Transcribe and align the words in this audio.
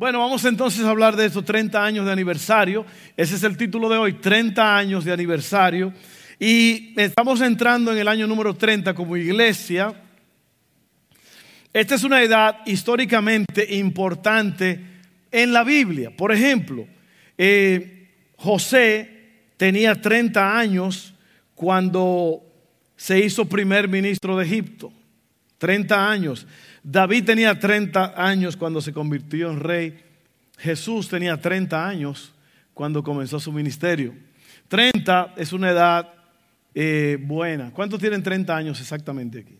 Bueno, 0.00 0.20
vamos 0.20 0.46
entonces 0.46 0.82
a 0.82 0.88
hablar 0.88 1.14
de 1.14 1.26
estos 1.26 1.44
30 1.44 1.84
años 1.84 2.06
de 2.06 2.12
aniversario. 2.12 2.86
Ese 3.18 3.34
es 3.34 3.42
el 3.42 3.58
título 3.58 3.86
de 3.90 3.98
hoy, 3.98 4.14
30 4.14 4.74
años 4.74 5.04
de 5.04 5.12
aniversario. 5.12 5.92
Y 6.38 6.94
estamos 6.98 7.42
entrando 7.42 7.92
en 7.92 7.98
el 7.98 8.08
año 8.08 8.26
número 8.26 8.54
30 8.54 8.94
como 8.94 9.14
iglesia. 9.18 9.92
Esta 11.74 11.96
es 11.96 12.02
una 12.02 12.22
edad 12.22 12.60
históricamente 12.64 13.74
importante 13.76 14.80
en 15.30 15.52
la 15.52 15.64
Biblia. 15.64 16.16
Por 16.16 16.32
ejemplo, 16.32 16.86
eh, 17.36 18.08
José 18.36 19.10
tenía 19.58 20.00
30 20.00 20.58
años 20.58 21.12
cuando 21.54 22.42
se 22.96 23.18
hizo 23.18 23.44
primer 23.44 23.86
ministro 23.86 24.38
de 24.38 24.46
Egipto. 24.46 24.90
30 25.58 26.10
años. 26.10 26.46
David 26.82 27.24
tenía 27.24 27.58
30 27.58 28.14
años 28.16 28.56
cuando 28.56 28.80
se 28.80 28.92
convirtió 28.92 29.50
en 29.50 29.60
rey. 29.60 30.02
Jesús 30.58 31.08
tenía 31.08 31.40
30 31.40 31.86
años 31.86 32.32
cuando 32.74 33.02
comenzó 33.02 33.38
su 33.38 33.52
ministerio. 33.52 34.14
30 34.68 35.34
es 35.36 35.52
una 35.52 35.70
edad 35.70 36.14
eh, 36.74 37.18
buena. 37.20 37.70
¿Cuántos 37.72 38.00
tienen 38.00 38.22
30 38.22 38.56
años 38.56 38.80
exactamente 38.80 39.40
aquí? 39.40 39.58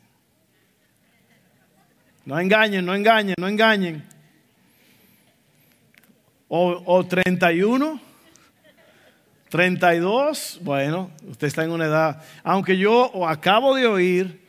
No 2.25 2.39
engañen, 2.39 2.85
no 2.85 2.95
engañen, 2.95 3.35
no 3.39 3.49
engañen. 3.49 4.05
O, 6.49 6.83
o 6.85 7.07
31, 7.07 8.01
32, 9.49 10.61
bueno, 10.63 11.11
usted 11.29 11.47
está 11.49 11.65
en 11.65 11.73
una 11.73 11.87
edad. 11.87 12.23
Aunque 12.43 12.77
yo 12.77 13.27
acabo 13.27 13.75
de 13.75 13.87
oír 13.87 14.40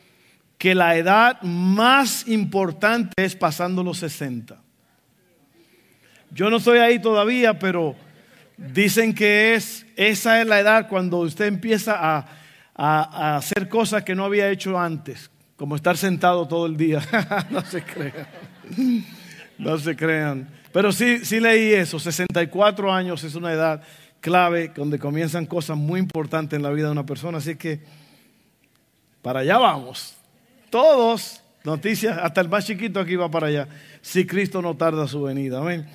que 0.62 0.76
la 0.76 0.96
edad 0.96 1.42
más 1.42 2.28
importante 2.28 3.14
es 3.16 3.34
pasando 3.34 3.82
los 3.82 3.98
60. 3.98 4.62
Yo 6.30 6.50
no 6.50 6.58
estoy 6.58 6.78
ahí 6.78 7.00
todavía, 7.00 7.58
pero 7.58 7.96
dicen 8.56 9.12
que 9.12 9.54
es, 9.56 9.84
esa 9.96 10.40
es 10.40 10.46
la 10.46 10.60
edad 10.60 10.88
cuando 10.88 11.18
usted 11.18 11.46
empieza 11.46 11.96
a, 11.98 12.28
a, 12.76 13.38
hacer 13.38 13.68
cosas 13.68 14.04
que 14.04 14.14
no 14.14 14.24
había 14.24 14.50
hecho 14.50 14.78
antes, 14.78 15.32
como 15.56 15.74
estar 15.74 15.96
sentado 15.96 16.46
todo 16.46 16.66
el 16.66 16.76
día. 16.76 17.00
no 17.50 17.62
se 17.62 17.82
crean. 17.82 18.26
No 19.58 19.78
se 19.78 19.96
crean. 19.96 20.48
Pero 20.72 20.92
sí, 20.92 21.24
sí 21.24 21.40
leí 21.40 21.72
eso. 21.72 21.98
64 21.98 22.92
años 22.92 23.24
es 23.24 23.34
una 23.34 23.52
edad 23.52 23.82
clave 24.20 24.70
donde 24.72 25.00
comienzan 25.00 25.44
cosas 25.44 25.76
muy 25.76 25.98
importantes 25.98 26.56
en 26.56 26.62
la 26.62 26.70
vida 26.70 26.86
de 26.86 26.92
una 26.92 27.04
persona. 27.04 27.38
Así 27.38 27.56
que 27.56 27.80
para 29.22 29.40
allá 29.40 29.58
vamos. 29.58 30.21
Todos, 30.72 31.42
noticias, 31.64 32.16
hasta 32.16 32.40
el 32.40 32.48
más 32.48 32.64
chiquito 32.64 32.98
aquí 32.98 33.14
va 33.14 33.30
para 33.30 33.48
allá, 33.48 33.68
si 34.00 34.24
Cristo 34.24 34.62
no 34.62 34.74
tarda 34.74 35.06
su 35.06 35.20
venida. 35.20 35.58
Amén. 35.58 35.86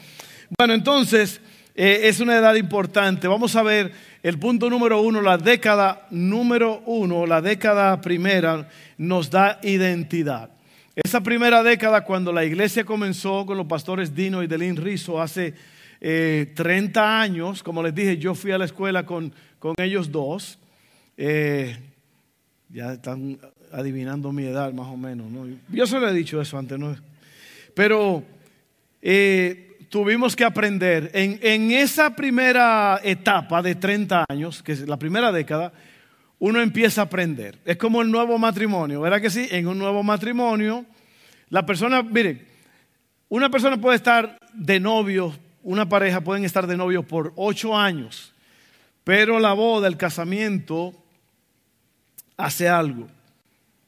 Bueno, 0.56 0.76
entonces, 0.76 1.42
eh, 1.74 2.02
es 2.04 2.20
una 2.20 2.38
edad 2.38 2.54
importante. 2.54 3.28
Vamos 3.28 3.56
a 3.56 3.64
ver 3.64 3.92
el 4.22 4.38
punto 4.38 4.70
número 4.70 5.02
uno, 5.02 5.20
la 5.20 5.40
década 5.40 6.06
número 6.12 6.84
uno, 6.86 7.26
la 7.26 7.42
década 7.42 8.00
primera, 8.02 8.70
nos 9.00 9.32
da 9.32 9.60
identidad. 9.64 10.52
Esa 10.96 11.22
primera 11.22 11.64
década, 11.64 12.04
cuando 12.04 12.32
la 12.32 12.46
iglesia 12.46 12.86
comenzó 12.86 13.48
con 13.48 13.58
los 13.58 13.66
pastores 13.66 14.14
Dino 14.14 14.44
y 14.44 14.48
Delín 14.48 14.76
Rizzo 14.76 15.20
hace 15.20 15.56
30 16.00 17.02
eh, 17.02 17.04
años, 17.04 17.64
como 17.64 17.82
les 17.82 17.96
dije, 17.96 18.20
yo 18.20 18.36
fui 18.36 18.52
a 18.52 18.60
la 18.60 18.66
escuela 18.66 19.08
con, 19.08 19.34
con 19.58 19.74
ellos 19.80 20.12
dos. 20.12 20.60
Eh, 21.18 21.76
ya 22.70 22.94
están 22.94 23.40
adivinando 23.72 24.32
mi 24.32 24.46
edad 24.46 24.74
más 24.74 24.88
o 24.88 24.98
menos. 24.98 25.30
¿no? 25.30 25.48
Yo 25.70 25.88
se 25.88 26.00
lo 26.00 26.10
he 26.10 26.14
dicho 26.14 26.42
eso 26.42 26.58
antes, 26.58 26.78
¿no? 26.78 26.96
Pero 27.74 28.24
eh, 29.02 29.78
tuvimos 29.90 30.36
que 30.36 30.44
aprender 30.44 31.12
en, 31.14 31.40
en, 31.42 31.72
esa 31.72 32.16
primera 32.16 33.00
etapa 33.04 33.62
de 33.62 33.76
30 33.76 34.26
años, 34.30 34.64
que 34.64 34.72
es 34.72 34.88
la 34.88 34.98
primera 34.98 35.32
década, 35.32 35.72
uno 36.40 36.62
empieza 36.62 37.02
a 37.02 37.04
aprender. 37.06 37.60
Es 37.66 37.78
como 37.78 38.02
el 38.02 38.12
nuevo 38.12 38.38
matrimonio, 38.38 39.02
¿verdad 39.02 39.22
que 39.22 39.30
sí? 39.30 39.48
En 39.52 39.68
un 39.68 39.78
nuevo 39.78 40.04
matrimonio, 40.04 40.86
la 41.50 41.66
persona, 41.66 42.04
mire, 42.04 42.46
una 43.30 43.50
persona 43.50 43.80
puede 43.80 43.96
estar 43.98 44.40
de 44.54 44.80
novio, 44.80 45.34
una 45.64 45.88
pareja 45.88 46.22
pueden 46.22 46.46
estar 46.46 46.68
de 46.68 46.78
novio 46.78 47.04
por 47.04 47.34
ocho 47.36 47.78
años, 47.78 48.34
pero 49.04 49.40
la 49.40 49.54
boda, 49.54 49.88
el 49.88 49.98
casamiento, 49.98 50.94
hace 52.38 52.70
algo. 52.70 53.08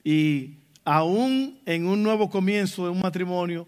Y 0.09 0.55
aún 0.85 1.59
en 1.67 1.85
un 1.85 2.01
nuevo 2.01 2.31
comienzo 2.31 2.83
de 2.83 2.89
un 2.89 2.99
matrimonio, 2.99 3.67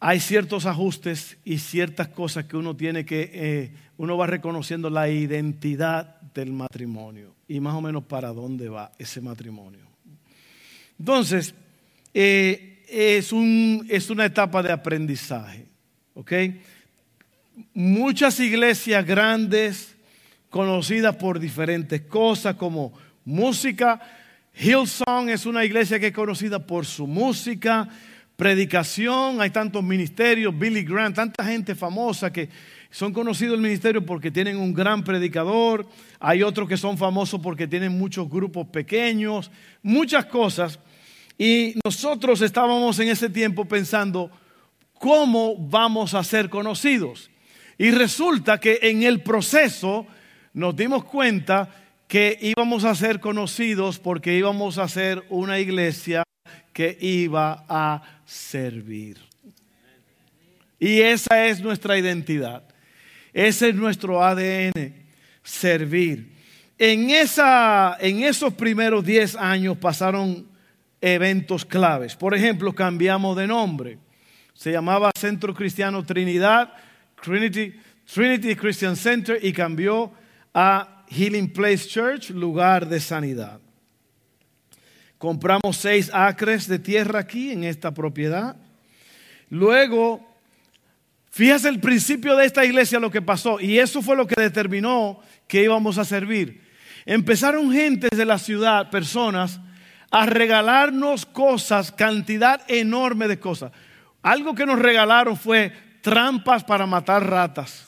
hay 0.00 0.18
ciertos 0.18 0.66
ajustes 0.66 1.36
y 1.44 1.58
ciertas 1.58 2.08
cosas 2.08 2.46
que 2.46 2.56
uno 2.56 2.74
tiene 2.74 3.06
que, 3.06 3.30
eh, 3.32 3.70
uno 3.98 4.16
va 4.16 4.26
reconociendo 4.26 4.90
la 4.90 5.08
identidad 5.08 6.20
del 6.34 6.50
matrimonio 6.50 7.36
y 7.46 7.60
más 7.60 7.74
o 7.74 7.80
menos 7.80 8.02
para 8.02 8.32
dónde 8.32 8.68
va 8.68 8.90
ese 8.98 9.20
matrimonio. 9.20 9.86
Entonces, 10.98 11.54
eh, 12.12 12.82
es, 12.88 13.32
un, 13.32 13.86
es 13.88 14.10
una 14.10 14.24
etapa 14.24 14.60
de 14.60 14.72
aprendizaje. 14.72 15.66
Muchas 17.74 18.40
iglesias 18.40 19.06
grandes, 19.06 19.94
conocidas 20.50 21.14
por 21.14 21.38
diferentes 21.38 22.00
cosas 22.00 22.56
como 22.56 22.92
música, 23.24 24.00
Hillsong 24.58 25.28
es 25.28 25.44
una 25.44 25.64
iglesia 25.66 26.00
que 26.00 26.06
es 26.06 26.12
conocida 26.14 26.66
por 26.66 26.86
su 26.86 27.06
música, 27.06 27.88
predicación, 28.36 29.40
hay 29.40 29.50
tantos 29.50 29.84
ministerios, 29.84 30.58
Billy 30.58 30.82
Grant, 30.82 31.16
tanta 31.16 31.44
gente 31.44 31.74
famosa 31.74 32.32
que 32.32 32.48
son 32.90 33.12
conocidos 33.12 33.56
el 33.56 33.60
ministerio 33.60 34.04
porque 34.06 34.30
tienen 34.30 34.56
un 34.56 34.72
gran 34.72 35.04
predicador, 35.04 35.86
hay 36.18 36.42
otros 36.42 36.66
que 36.66 36.78
son 36.78 36.96
famosos 36.96 37.38
porque 37.42 37.68
tienen 37.68 37.98
muchos 37.98 38.30
grupos 38.30 38.66
pequeños, 38.68 39.50
muchas 39.82 40.24
cosas. 40.24 40.78
Y 41.36 41.74
nosotros 41.84 42.40
estábamos 42.40 42.98
en 42.98 43.08
ese 43.08 43.28
tiempo 43.28 43.66
pensando, 43.66 44.30
¿cómo 44.94 45.54
vamos 45.58 46.14
a 46.14 46.24
ser 46.24 46.48
conocidos? 46.48 47.30
Y 47.76 47.90
resulta 47.90 48.58
que 48.58 48.78
en 48.80 49.02
el 49.02 49.22
proceso 49.22 50.06
nos 50.54 50.74
dimos 50.74 51.04
cuenta 51.04 51.68
que 52.08 52.38
íbamos 52.40 52.84
a 52.84 52.94
ser 52.94 53.20
conocidos 53.20 53.98
porque 53.98 54.36
íbamos 54.36 54.78
a 54.78 54.88
ser 54.88 55.24
una 55.28 55.58
iglesia 55.58 56.22
que 56.72 56.96
iba 57.00 57.64
a 57.68 58.02
servir. 58.24 59.18
Y 60.78 61.00
esa 61.00 61.46
es 61.46 61.60
nuestra 61.60 61.98
identidad. 61.98 62.62
Ese 63.32 63.70
es 63.70 63.74
nuestro 63.74 64.22
ADN, 64.22 64.94
servir. 65.42 66.32
En, 66.78 67.10
esa, 67.10 67.96
en 68.00 68.22
esos 68.22 68.52
primeros 68.54 69.04
10 69.04 69.36
años 69.36 69.76
pasaron 69.78 70.46
eventos 71.00 71.64
claves. 71.64 72.14
Por 72.14 72.34
ejemplo, 72.34 72.74
cambiamos 72.74 73.36
de 73.36 73.46
nombre. 73.46 73.98
Se 74.54 74.72
llamaba 74.72 75.10
Centro 75.18 75.54
Cristiano 75.54 76.04
Trinidad, 76.04 76.72
Trinity, 77.22 77.74
Trinity 78.12 78.54
Christian 78.54 78.96
Center, 78.96 79.38
y 79.42 79.52
cambió 79.52 80.12
a 80.54 80.95
Healing 81.08 81.52
Place 81.52 81.88
Church, 81.88 82.30
lugar 82.30 82.88
de 82.88 83.00
sanidad. 83.00 83.60
Compramos 85.18 85.76
seis 85.76 86.10
acres 86.12 86.68
de 86.68 86.78
tierra 86.78 87.20
aquí 87.20 87.52
en 87.52 87.64
esta 87.64 87.92
propiedad. 87.92 88.56
Luego, 89.48 90.26
fíjese 91.30 91.68
el 91.68 91.80
principio 91.80 92.36
de 92.36 92.44
esta 92.44 92.64
iglesia 92.64 93.00
lo 93.00 93.10
que 93.10 93.22
pasó 93.22 93.58
y 93.60 93.78
eso 93.78 94.02
fue 94.02 94.16
lo 94.16 94.26
que 94.26 94.40
determinó 94.40 95.20
que 95.48 95.62
íbamos 95.62 95.98
a 95.98 96.04
servir. 96.04 96.62
Empezaron 97.06 97.72
gentes 97.72 98.10
de 98.10 98.24
la 98.24 98.38
ciudad, 98.38 98.90
personas, 98.90 99.60
a 100.10 100.26
regalarnos 100.26 101.24
cosas, 101.24 101.92
cantidad 101.92 102.60
enorme 102.68 103.28
de 103.28 103.38
cosas. 103.38 103.72
Algo 104.22 104.54
que 104.54 104.66
nos 104.66 104.78
regalaron 104.78 105.36
fue 105.36 105.72
trampas 106.02 106.64
para 106.64 106.86
matar 106.86 107.28
ratas. 107.28 107.85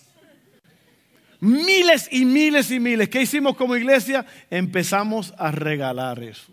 Miles 1.40 2.08
y 2.10 2.24
miles 2.24 2.70
y 2.70 2.80
miles. 2.80 3.08
¿Qué 3.08 3.22
hicimos 3.22 3.56
como 3.56 3.76
iglesia? 3.76 4.26
Empezamos 4.50 5.32
a 5.38 5.50
regalar 5.50 6.22
eso. 6.22 6.52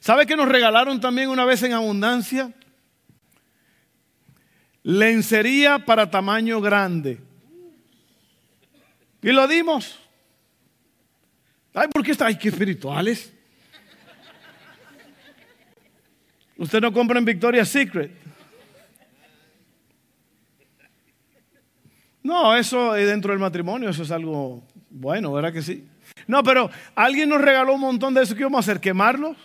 ¿Sabe 0.00 0.26
que 0.26 0.36
nos 0.36 0.48
regalaron 0.48 1.00
también 1.00 1.28
una 1.28 1.44
vez 1.44 1.62
en 1.62 1.72
abundancia? 1.72 2.52
Lencería 4.82 5.78
para 5.78 6.10
tamaño 6.10 6.60
grande. 6.60 7.20
Y 9.22 9.32
lo 9.32 9.46
dimos. 9.46 9.98
Ay, 11.72 11.88
¿por 11.88 12.02
qué 12.02 12.12
está? 12.12 12.26
Ay, 12.26 12.36
qué 12.36 12.48
espirituales. 12.48 13.32
Usted 16.56 16.80
no 16.80 16.92
compra 16.92 17.18
en 17.18 17.24
Victoria's 17.24 17.68
Secret. 17.68 18.23
No, 22.24 22.56
eso 22.56 22.96
es 22.96 23.06
dentro 23.06 23.32
del 23.32 23.38
matrimonio, 23.38 23.90
eso 23.90 24.02
es 24.02 24.10
algo 24.10 24.62
bueno, 24.88 25.30
¿verdad 25.30 25.52
que 25.52 25.60
sí? 25.60 25.86
No, 26.26 26.42
pero 26.42 26.70
alguien 26.94 27.28
nos 27.28 27.42
regaló 27.42 27.74
un 27.74 27.82
montón 27.82 28.14
de 28.14 28.22
eso. 28.22 28.34
¿Qué 28.34 28.40
íbamos 28.40 28.58
a 28.58 28.70
hacer? 28.70 28.80
¿Quemarlos? 28.80 29.36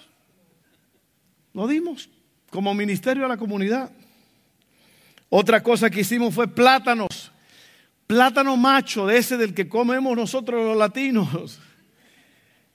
Lo 1.54 1.68
dimos 1.68 2.10
como 2.50 2.74
ministerio 2.74 3.26
a 3.26 3.28
la 3.28 3.36
comunidad. 3.36 3.92
Otra 5.28 5.62
cosa 5.62 5.90
que 5.90 6.00
hicimos 6.00 6.34
fue 6.34 6.48
plátanos. 6.48 7.34
Plátano 8.08 8.56
macho, 8.56 9.06
de 9.08 9.18
ese 9.18 9.36
del 9.36 9.54
que 9.54 9.68
comemos 9.68 10.16
nosotros 10.16 10.66
los 10.66 10.78
latinos. 10.78 11.60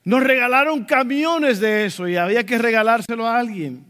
Nos 0.05 0.23
regalaron 0.23 0.85
camiones 0.85 1.61
de 1.61 1.87
eso 1.87 2.07
y 2.07 2.17
había 2.17 2.45
que 2.45 2.59
regalárselo 2.59 3.27
a 3.27 3.39
alguien. 3.39 3.87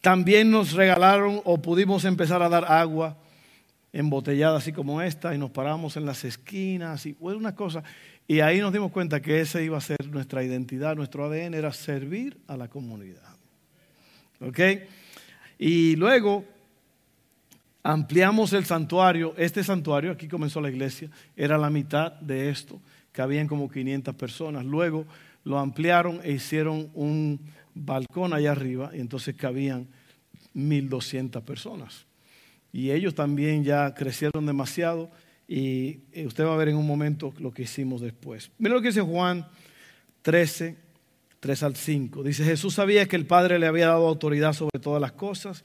También 0.00 0.50
nos 0.50 0.72
regalaron 0.72 1.42
o 1.44 1.60
pudimos 1.60 2.06
empezar 2.06 2.42
a 2.42 2.48
dar 2.48 2.64
agua 2.64 3.18
embotellada 3.92 4.58
así 4.58 4.72
como 4.72 5.00
esta 5.00 5.34
y 5.34 5.38
nos 5.38 5.50
paramos 5.50 5.96
en 5.96 6.06
las 6.06 6.24
esquinas 6.24 7.06
y 7.06 7.14
fue 7.14 7.34
una 7.34 7.54
cosa. 7.54 7.82
Y 8.26 8.40
ahí 8.40 8.60
nos 8.60 8.72
dimos 8.72 8.92
cuenta 8.92 9.20
que 9.20 9.40
esa 9.40 9.60
iba 9.62 9.78
a 9.78 9.80
ser 9.80 10.06
nuestra 10.08 10.44
identidad, 10.44 10.96
nuestro 10.96 11.24
ADN 11.24 11.54
era 11.54 11.72
servir 11.72 12.36
a 12.46 12.56
la 12.56 12.68
comunidad. 12.68 13.22
¿Ok? 14.40 14.60
Y 15.58 15.96
luego 15.96 16.44
ampliamos 17.82 18.52
el 18.52 18.66
santuario. 18.66 19.34
Este 19.36 19.64
santuario, 19.64 20.12
aquí 20.12 20.28
comenzó 20.28 20.60
la 20.60 20.68
iglesia, 20.68 21.10
era 21.36 21.56
la 21.56 21.70
mitad 21.70 22.12
de 22.20 22.50
esto. 22.50 22.80
Cabían 23.12 23.48
como 23.48 23.70
500 23.70 24.14
personas. 24.14 24.64
Luego 24.64 25.06
lo 25.44 25.58
ampliaron 25.58 26.20
e 26.22 26.32
hicieron 26.32 26.90
un 26.94 27.40
balcón 27.74 28.34
allá 28.34 28.52
arriba 28.52 28.90
y 28.92 29.00
entonces 29.00 29.34
cabían 29.34 29.88
1200 30.52 31.42
personas. 31.42 32.07
Y 32.72 32.90
ellos 32.90 33.14
también 33.14 33.64
ya 33.64 33.94
crecieron 33.94 34.46
demasiado 34.46 35.10
y 35.48 36.00
eh, 36.12 36.26
usted 36.26 36.44
va 36.44 36.52
a 36.52 36.58
ver 36.58 36.68
en 36.68 36.76
un 36.76 36.86
momento 36.86 37.32
lo 37.38 37.52
que 37.52 37.62
hicimos 37.62 38.02
después. 38.02 38.50
Mira 38.58 38.74
lo 38.74 38.82
que 38.82 38.88
dice 38.88 39.00
Juan 39.00 39.46
13, 40.22 40.76
3 41.40 41.62
al 41.62 41.76
5. 41.76 42.22
Dice, 42.22 42.44
Jesús 42.44 42.74
sabía 42.74 43.06
que 43.06 43.16
el 43.16 43.26
Padre 43.26 43.58
le 43.58 43.66
había 43.66 43.88
dado 43.88 44.06
autoridad 44.06 44.52
sobre 44.52 44.78
todas 44.78 45.00
las 45.00 45.12
cosas 45.12 45.64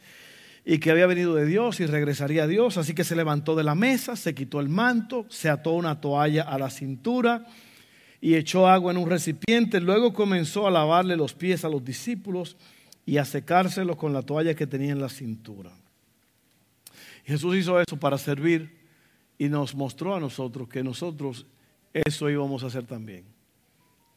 y 0.65 0.77
que 0.77 0.91
había 0.91 1.05
venido 1.05 1.35
de 1.35 1.45
Dios 1.45 1.81
y 1.81 1.85
regresaría 1.85 2.43
a 2.43 2.47
Dios. 2.47 2.77
Así 2.77 2.93
que 2.93 3.03
se 3.03 3.17
levantó 3.17 3.55
de 3.55 3.65
la 3.65 3.75
mesa, 3.75 4.15
se 4.15 4.33
quitó 4.33 4.61
el 4.61 4.69
manto, 4.69 5.25
se 5.29 5.49
ató 5.49 5.71
una 5.71 5.99
toalla 5.99 6.43
a 6.43 6.57
la 6.57 6.69
cintura 6.69 7.45
y 8.21 8.35
echó 8.35 8.69
agua 8.69 8.93
en 8.93 8.97
un 8.97 9.09
recipiente. 9.09 9.81
Luego 9.81 10.13
comenzó 10.13 10.65
a 10.65 10.71
lavarle 10.71 11.17
los 11.17 11.33
pies 11.33 11.65
a 11.65 11.69
los 11.69 11.83
discípulos 11.83 12.55
y 13.05 13.17
a 13.17 13.25
secárselos 13.25 13.97
con 13.97 14.13
la 14.13 14.21
toalla 14.21 14.55
que 14.55 14.65
tenía 14.65 14.93
en 14.93 15.01
la 15.01 15.09
cintura. 15.09 15.71
Jesús 17.23 17.55
hizo 17.55 17.79
eso 17.79 17.97
para 17.97 18.17
servir 18.17 18.77
y 19.37 19.49
nos 19.49 19.73
mostró 19.75 20.15
a 20.15 20.19
nosotros 20.19 20.67
que 20.67 20.83
nosotros 20.83 21.45
eso 21.93 22.29
íbamos 22.29 22.63
a 22.63 22.67
hacer 22.67 22.85
también, 22.85 23.23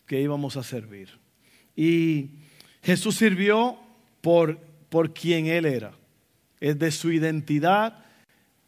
que 0.06 0.20
íbamos 0.20 0.56
a 0.56 0.62
servir. 0.62 1.10
Y 1.74 2.30
Jesús 2.82 3.16
sirvió 3.16 3.78
por, 4.20 4.58
por 4.88 5.12
quien 5.12 5.46
Él 5.46 5.66
era, 5.66 5.92
es 6.60 6.78
de 6.78 6.90
su 6.90 7.12
identidad. 7.12 8.04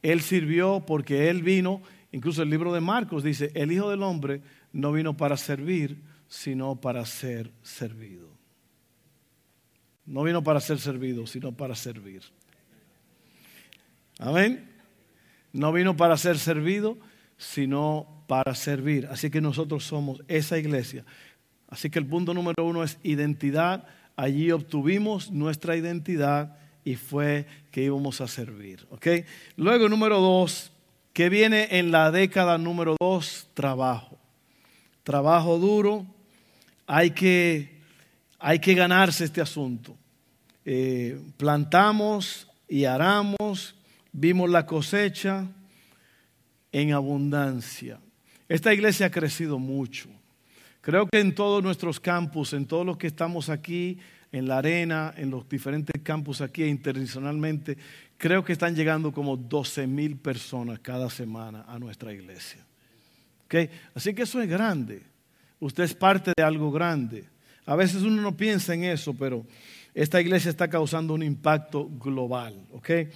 Él 0.02 0.20
sirvió 0.20 0.85
porque 0.87 1.31
Él 1.31 1.43
vino, 1.43 1.82
incluso 2.12 2.43
el 2.43 2.50
libro 2.50 2.73
de 2.73 2.81
Marcos 2.81 3.25
dice, 3.25 3.50
el 3.55 3.73
Hijo 3.73 3.90
del 3.90 4.02
Hombre 4.02 4.43
no 4.73 4.93
vino 4.93 5.17
para 5.17 5.37
servir, 5.37 6.02
sino 6.29 6.76
para 6.76 7.05
ser 7.06 7.50
servido. 7.62 8.29
No 10.05 10.23
vino 10.23 10.43
para 10.43 10.61
ser 10.61 10.79
servido, 10.79 11.26
sino 11.26 11.52
para 11.52 11.75
servir. 11.75 12.23
Amén. 14.19 14.69
No 15.53 15.73
vino 15.73 15.97
para 15.97 16.17
ser 16.17 16.38
servido, 16.38 16.99
sino 17.37 18.25
para 18.26 18.55
servir. 18.55 19.09
Así 19.11 19.31
que 19.31 19.41
nosotros 19.41 19.85
somos 19.85 20.20
esa 20.29 20.59
iglesia. 20.59 21.05
Así 21.69 21.88
que 21.88 21.99
el 21.99 22.06
punto 22.06 22.35
número 22.35 22.65
uno 22.65 22.82
es 22.82 22.99
identidad. 23.03 23.85
Allí 24.17 24.50
obtuvimos 24.50 25.31
nuestra 25.31 25.76
identidad 25.76 26.56
y 26.85 26.97
fue 26.97 27.47
que 27.70 27.85
íbamos 27.85 28.20
a 28.20 28.29
servir. 28.29 28.87
¿okay? 28.91 29.25
Luego, 29.56 29.88
número 29.88 30.21
dos, 30.21 30.73
que 31.12 31.29
viene 31.29 31.69
en 31.79 31.93
la 31.93 32.11
década 32.11 32.59
número 32.59 32.97
dos, 33.00 33.49
trabajo. 33.55 34.19
Trabajo 35.05 35.59
duro. 35.59 36.06
Hay 36.87 37.11
que, 37.11 37.79
hay 38.38 38.59
que 38.59 38.75
ganarse 38.75 39.25
este 39.25 39.41
asunto. 39.41 39.97
Eh, 40.64 41.21
plantamos 41.37 42.49
y 42.69 42.85
aramos 42.85 43.75
vimos 44.12 44.50
la 44.50 44.66
cosecha 44.66 45.46
en 46.72 46.93
abundancia. 46.93 48.00
Esta 48.49 48.72
iglesia 48.72 49.06
ha 49.06 49.10
crecido 49.10 49.58
mucho. 49.58 50.08
Creo 50.81 51.06
que 51.06 51.20
en 51.20 51.34
todos 51.34 51.62
nuestros 51.62 52.00
campus, 52.00 52.52
en 52.52 52.66
todos 52.66 52.87
los 52.87 52.96
que 52.96 53.08
estamos 53.08 53.49
aquí, 53.49 53.99
en 54.32 54.46
la 54.46 54.58
arena, 54.58 55.12
en 55.16 55.31
los 55.31 55.49
diferentes 55.49 56.02
campus 56.02 56.40
aquí 56.40 56.62
e 56.62 56.69
internacionalmente, 56.69 57.76
creo 58.16 58.44
que 58.44 58.52
están 58.52 58.75
llegando 58.75 59.12
como 59.12 59.37
12 59.37 59.87
mil 59.87 60.16
personas 60.16 60.78
cada 60.81 61.11
semana 61.11 61.64
a 61.66 61.78
nuestra 61.78 62.12
iglesia. 62.12 62.64
¿Okay? 63.46 63.70
Así 63.94 64.14
que 64.14 64.22
eso 64.22 64.40
es 64.40 64.49
grande. 64.49 65.02
Usted 65.61 65.84
es 65.84 65.94
parte 65.94 66.32
de 66.37 66.43
algo 66.43 66.70
grande. 66.70 67.25
A 67.66 67.76
veces 67.76 68.02
uno 68.02 68.22
no 68.22 68.37
piensa 68.37 68.75
en 68.75 68.84
eso, 68.84 69.14
pero 69.14 69.44
esta 69.94 70.20
iglesia 70.20 70.50
está 70.50 70.69
causando 70.69 71.14
un 71.14 71.22
impacto 71.22 71.88
global. 71.88 72.66
¿okay? 72.72 73.08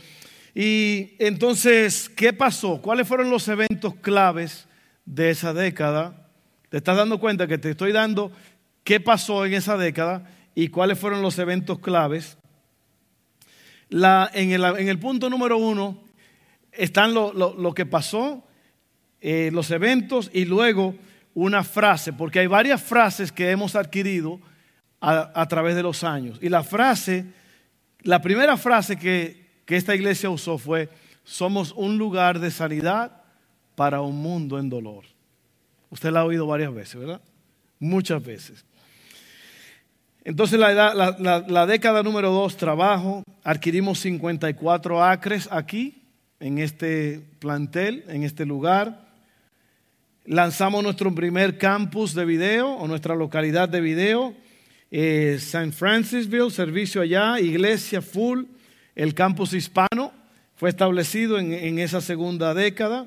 Y 0.54 1.14
entonces, 1.18 2.10
¿qué 2.10 2.32
pasó? 2.32 2.80
¿Cuáles 2.82 3.08
fueron 3.08 3.30
los 3.30 3.48
eventos 3.48 3.94
claves 3.96 4.68
de 5.06 5.30
esa 5.30 5.54
década? 5.54 6.28
Te 6.68 6.76
estás 6.76 6.96
dando 6.96 7.18
cuenta 7.18 7.46
que 7.46 7.58
te 7.58 7.70
estoy 7.70 7.92
dando 7.92 8.32
qué 8.84 9.00
pasó 9.00 9.46
en 9.46 9.54
esa 9.54 9.78
década 9.78 10.28
y 10.54 10.68
cuáles 10.68 10.98
fueron 10.98 11.22
los 11.22 11.38
eventos 11.38 11.78
claves. 11.78 12.36
en, 13.90 14.88
el, 14.88 14.98
punto 14.98 15.30
número 15.30 15.56
uno 15.56 16.02
están 16.72 17.14
lo, 17.14 17.74
que 17.74 17.86
pasó, 17.86 18.46
eh, 19.22 19.50
los 19.52 19.70
eventos 19.70 20.30
y 20.34 20.44
luego 20.44 20.94
una 21.34 21.64
frase, 21.64 22.12
porque 22.12 22.40
hay 22.40 22.46
varias 22.46 22.82
frases 22.82 23.32
que 23.32 23.50
hemos 23.50 23.74
adquirido 23.74 24.38
a 25.00 25.48
través 25.48 25.74
de 25.74 25.82
los 25.82 26.04
años. 26.04 26.38
Y 26.40 26.48
la 26.48 26.62
frase, 26.62 27.24
la 28.02 28.22
primera 28.22 28.56
frase 28.56 28.96
que 28.96 29.41
que 29.64 29.76
esta 29.76 29.94
iglesia 29.94 30.30
usó 30.30 30.58
fue, 30.58 30.88
somos 31.24 31.72
un 31.76 31.98
lugar 31.98 32.40
de 32.40 32.50
sanidad 32.50 33.22
para 33.74 34.00
un 34.00 34.16
mundo 34.16 34.58
en 34.58 34.68
dolor. 34.68 35.04
Usted 35.90 36.10
la 36.10 36.20
ha 36.20 36.24
oído 36.24 36.46
varias 36.46 36.74
veces, 36.74 36.96
¿verdad? 36.96 37.20
Muchas 37.78 38.22
veces. 38.24 38.64
Entonces 40.24 40.58
la, 40.58 41.66
década 41.66 42.02
número 42.02 42.30
dos, 42.30 42.56
trabajo, 42.56 43.24
adquirimos 43.42 43.98
54 43.98 45.02
acres 45.02 45.48
aquí, 45.50 46.02
en 46.38 46.58
este 46.58 47.20
plantel, 47.38 48.04
en 48.08 48.22
este 48.22 48.46
lugar. 48.46 49.08
Lanzamos 50.24 50.82
nuestro 50.82 51.12
primer 51.14 51.58
campus 51.58 52.14
de 52.14 52.24
video 52.24 52.70
o 52.70 52.86
nuestra 52.86 53.14
localidad 53.16 53.68
de 53.68 53.80
video, 53.80 54.34
eh, 54.90 55.38
San 55.40 55.72
Francisville, 55.72 56.50
servicio 56.50 57.00
allá, 57.00 57.40
iglesia 57.40 58.00
full. 58.00 58.44
El 58.94 59.14
campus 59.14 59.54
hispano 59.54 60.12
fue 60.56 60.70
establecido 60.70 61.38
en, 61.38 61.78
esa 61.78 62.00
segunda 62.00 62.54
década. 62.54 63.06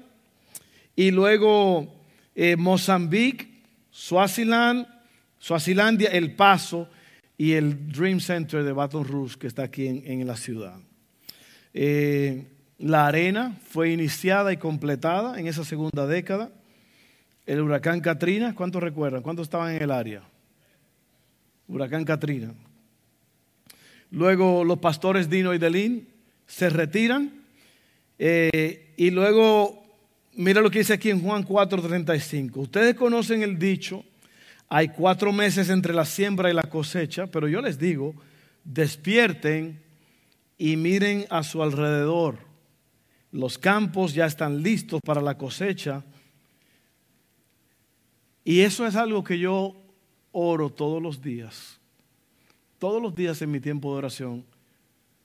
Y 0.96 1.12
luego 1.12 1.94
eh, 2.36 2.56
Mozambique, 2.56 3.62
Swaziland, 3.92 4.88
Swazilandia, 5.40 6.10
El 6.10 6.36
Paso 6.36 6.90
y 7.38 7.54
el 7.54 7.92
Dream 7.92 8.20
Center 8.20 8.64
de 8.64 8.72
Baton 8.72 9.06
Rouge 9.06 9.38
que 9.38 9.48
está 9.48 9.64
aquí 9.64 9.88
en, 9.88 10.26
la 10.26 10.36
ciudad. 10.36 10.78
Eh, 11.74 12.46
la 12.78 13.08
arena 13.08 13.58
fue 13.70 13.92
iniciada 13.92 14.52
y 14.52 14.58
completada 14.58 15.40
en 15.40 15.48
esa 15.48 15.64
segunda 15.64 16.08
década. 16.08 16.50
El 17.46 17.62
huracán 17.62 18.02
Katrina, 18.02 18.56
¿cuántos 18.56 18.82
recuerdan? 18.82 19.22
¿Cuántos 19.22 19.46
estaban 19.46 19.76
en 19.76 19.82
el 19.84 19.92
área? 19.92 20.24
Huracán 21.68 22.04
Katrina. 22.06 22.54
Luego 24.12 24.64
los 24.64 24.80
pastores 24.80 25.30
Dino 25.30 25.54
y 25.54 25.58
Delín 25.58 26.08
se 26.48 26.70
retiran. 26.70 27.32
Eh, 28.18 28.94
y 28.98 29.10
luego, 29.12 29.84
mira 30.34 30.62
lo 30.62 30.72
que 30.72 30.80
dice 30.80 30.94
aquí 30.94 31.10
en 31.10 31.22
Juan 31.22 31.44
4:35. 31.44 32.62
Ustedes 32.62 32.96
conocen 32.96 33.44
el 33.44 33.58
dicho, 33.58 34.04
hay 34.70 34.90
cuatro 34.90 35.32
meses 35.32 35.70
entre 35.70 35.94
la 35.94 36.06
siembra 36.06 36.50
y 36.50 36.54
la 36.54 36.64
cosecha, 36.64 37.28
pero 37.28 37.48
yo 37.48 37.62
les 37.62 37.78
digo, 37.78 38.16
despierten 38.64 39.82
y 40.58 40.78
miren 40.78 41.26
a 41.30 41.44
su 41.44 41.62
alrededor. 41.62 42.40
Los 43.32 43.58
campos 43.58 44.14
ya 44.14 44.26
están 44.26 44.64
listos 44.64 45.02
para 45.04 45.22
la 45.22 45.38
cosecha. 45.38 46.04
Y 48.46 48.62
eso 48.62 48.88
es 48.88 48.96
algo 48.96 49.24
que 49.24 49.40
yo 49.40 49.76
oro 50.32 50.70
todos 50.70 51.02
los 51.02 51.22
días 51.22 51.80
todos 52.80 53.02
los 53.02 53.16
días 53.16 53.42
en 53.42 53.52
mi 53.52 53.60
tiempo 53.60 53.92
de 53.92 53.98
oración, 53.98 54.46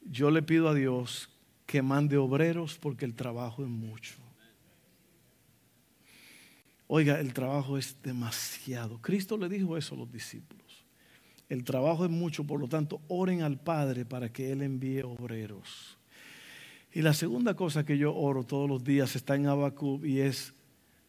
yo 0.02 0.30
le 0.30 0.42
pido 0.42 0.68
a 0.68 0.74
Dios 0.74 1.30
que 1.66 1.82
mande 1.82 2.16
obreros 2.16 2.78
porque 2.78 3.04
el 3.04 3.14
trabajo 3.14 3.62
es 3.62 3.68
mucho. 3.68 4.16
Oiga, 6.92 7.20
el 7.20 7.32
trabajo 7.32 7.78
es 7.78 7.96
demasiado. 8.02 8.98
Cristo 9.00 9.36
le 9.36 9.48
dijo 9.48 9.76
eso 9.76 9.94
a 9.94 9.98
los 9.98 10.10
discípulos. 10.10 10.84
El 11.48 11.62
trabajo 11.62 12.04
es 12.04 12.10
mucho, 12.10 12.44
por 12.44 12.58
lo 12.58 12.68
tanto, 12.68 13.00
oren 13.06 13.42
al 13.42 13.58
Padre 13.60 14.04
para 14.04 14.32
que 14.32 14.50
Él 14.50 14.62
envíe 14.62 15.02
obreros. 15.02 15.98
Y 16.92 17.02
la 17.02 17.14
segunda 17.14 17.54
cosa 17.54 17.84
que 17.84 17.96
yo 17.96 18.14
oro 18.14 18.42
todos 18.42 18.68
los 18.68 18.82
días 18.82 19.14
está 19.14 19.36
en 19.36 19.46
Habacuc 19.46 20.04
y 20.04 20.20
es, 20.20 20.52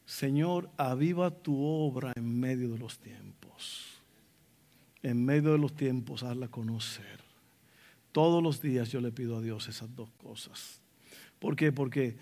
Señor, 0.06 0.70
aviva 0.78 1.32
tu 1.32 1.64
obra 1.64 2.14
en 2.16 2.40
medio 2.40 2.70
de 2.70 2.78
los 2.78 3.00
tiempos. 3.00 3.41
En 5.04 5.24
medio 5.24 5.54
de 5.54 5.58
los 5.58 5.76
tiempos, 5.76 6.24
hazla 6.24 6.48
conocer. 6.48 7.20
Todos 8.12 8.44
los 8.44 8.62
días 8.62 8.92
yo 8.92 9.02
le 9.02 9.12
pido 9.12 9.38
a 9.38 9.42
Dios 9.42 9.68
esas 9.68 9.96
dos 9.96 10.10
cosas. 10.12 10.80
¿Por 11.40 11.56
qué? 11.56 11.72
Porque 11.72 12.18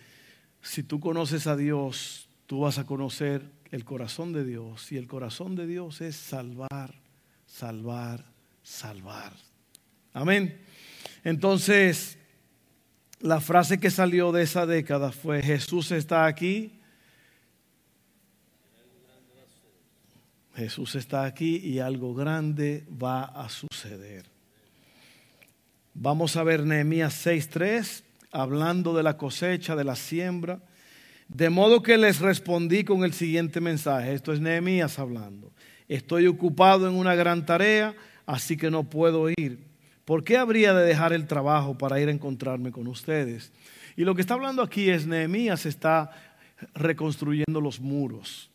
si 0.61 0.83
tú 0.83 0.99
conoces 0.99 1.47
a 1.47 1.55
Dios, 1.55 2.29
tú 2.45 2.61
vas 2.61 2.77
a 2.77 2.85
conocer 2.85 3.43
el 3.71 3.85
corazón 3.85 4.33
de 4.33 4.45
Dios. 4.45 4.91
Y 4.91 4.97
el 4.97 5.07
corazón 5.07 5.55
de 5.55 5.67
Dios 5.67 6.01
es 6.01 6.15
salvar, 6.15 6.95
salvar, 7.45 8.23
salvar. 8.63 9.33
Amén. 10.13 10.59
Entonces, 11.23 12.17
la 13.19 13.41
frase 13.41 13.79
que 13.79 13.91
salió 13.91 14.31
de 14.31 14.43
esa 14.43 14.65
década 14.65 15.11
fue, 15.11 15.41
Jesús 15.41 15.91
está 15.91 16.25
aquí. 16.25 16.78
Jesús 20.59 20.95
está 20.95 21.23
aquí 21.23 21.55
y 21.57 21.79
algo 21.79 22.13
grande 22.13 22.85
va 23.01 23.23
a 23.23 23.47
suceder. 23.47 24.25
Vamos 25.93 26.35
a 26.35 26.43
ver 26.43 26.65
Nehemías 26.65 27.25
6.3, 27.25 28.03
hablando 28.31 28.93
de 28.93 29.03
la 29.03 29.15
cosecha, 29.15 29.75
de 29.77 29.85
la 29.85 29.95
siembra. 29.95 30.61
De 31.29 31.49
modo 31.49 31.81
que 31.81 31.97
les 31.97 32.19
respondí 32.19 32.83
con 32.83 33.05
el 33.05 33.13
siguiente 33.13 33.61
mensaje. 33.61 34.13
Esto 34.13 34.33
es 34.33 34.41
Nehemías 34.41 34.99
hablando. 34.99 35.51
Estoy 35.87 36.27
ocupado 36.27 36.89
en 36.89 36.95
una 36.95 37.15
gran 37.15 37.45
tarea, 37.45 37.95
así 38.25 38.57
que 38.57 38.69
no 38.69 38.83
puedo 38.83 39.29
ir. 39.29 39.59
¿Por 40.03 40.23
qué 40.23 40.37
habría 40.37 40.73
de 40.73 40.85
dejar 40.85 41.13
el 41.13 41.25
trabajo 41.25 41.77
para 41.77 42.01
ir 42.01 42.09
a 42.09 42.11
encontrarme 42.11 42.71
con 42.71 42.87
ustedes? 42.87 43.51
Y 43.95 44.03
lo 44.03 44.13
que 44.13 44.21
está 44.21 44.33
hablando 44.33 44.61
aquí 44.61 44.89
es 44.89 45.07
Nehemías 45.07 45.65
está 45.65 46.11
reconstruyendo 46.73 47.61
los 47.61 47.79
muros. 47.79 48.49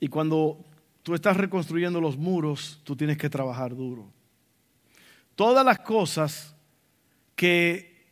Y 0.00 0.08
cuando 0.08 0.64
tú 1.02 1.14
estás 1.14 1.36
reconstruyendo 1.36 2.00
los 2.00 2.16
muros, 2.16 2.80
tú 2.84 2.96
tienes 2.96 3.16
que 3.16 3.30
trabajar 3.30 3.74
duro. 3.74 4.12
Todas 5.34 5.64
las 5.64 5.78
cosas 5.80 6.54
que, 7.34 8.06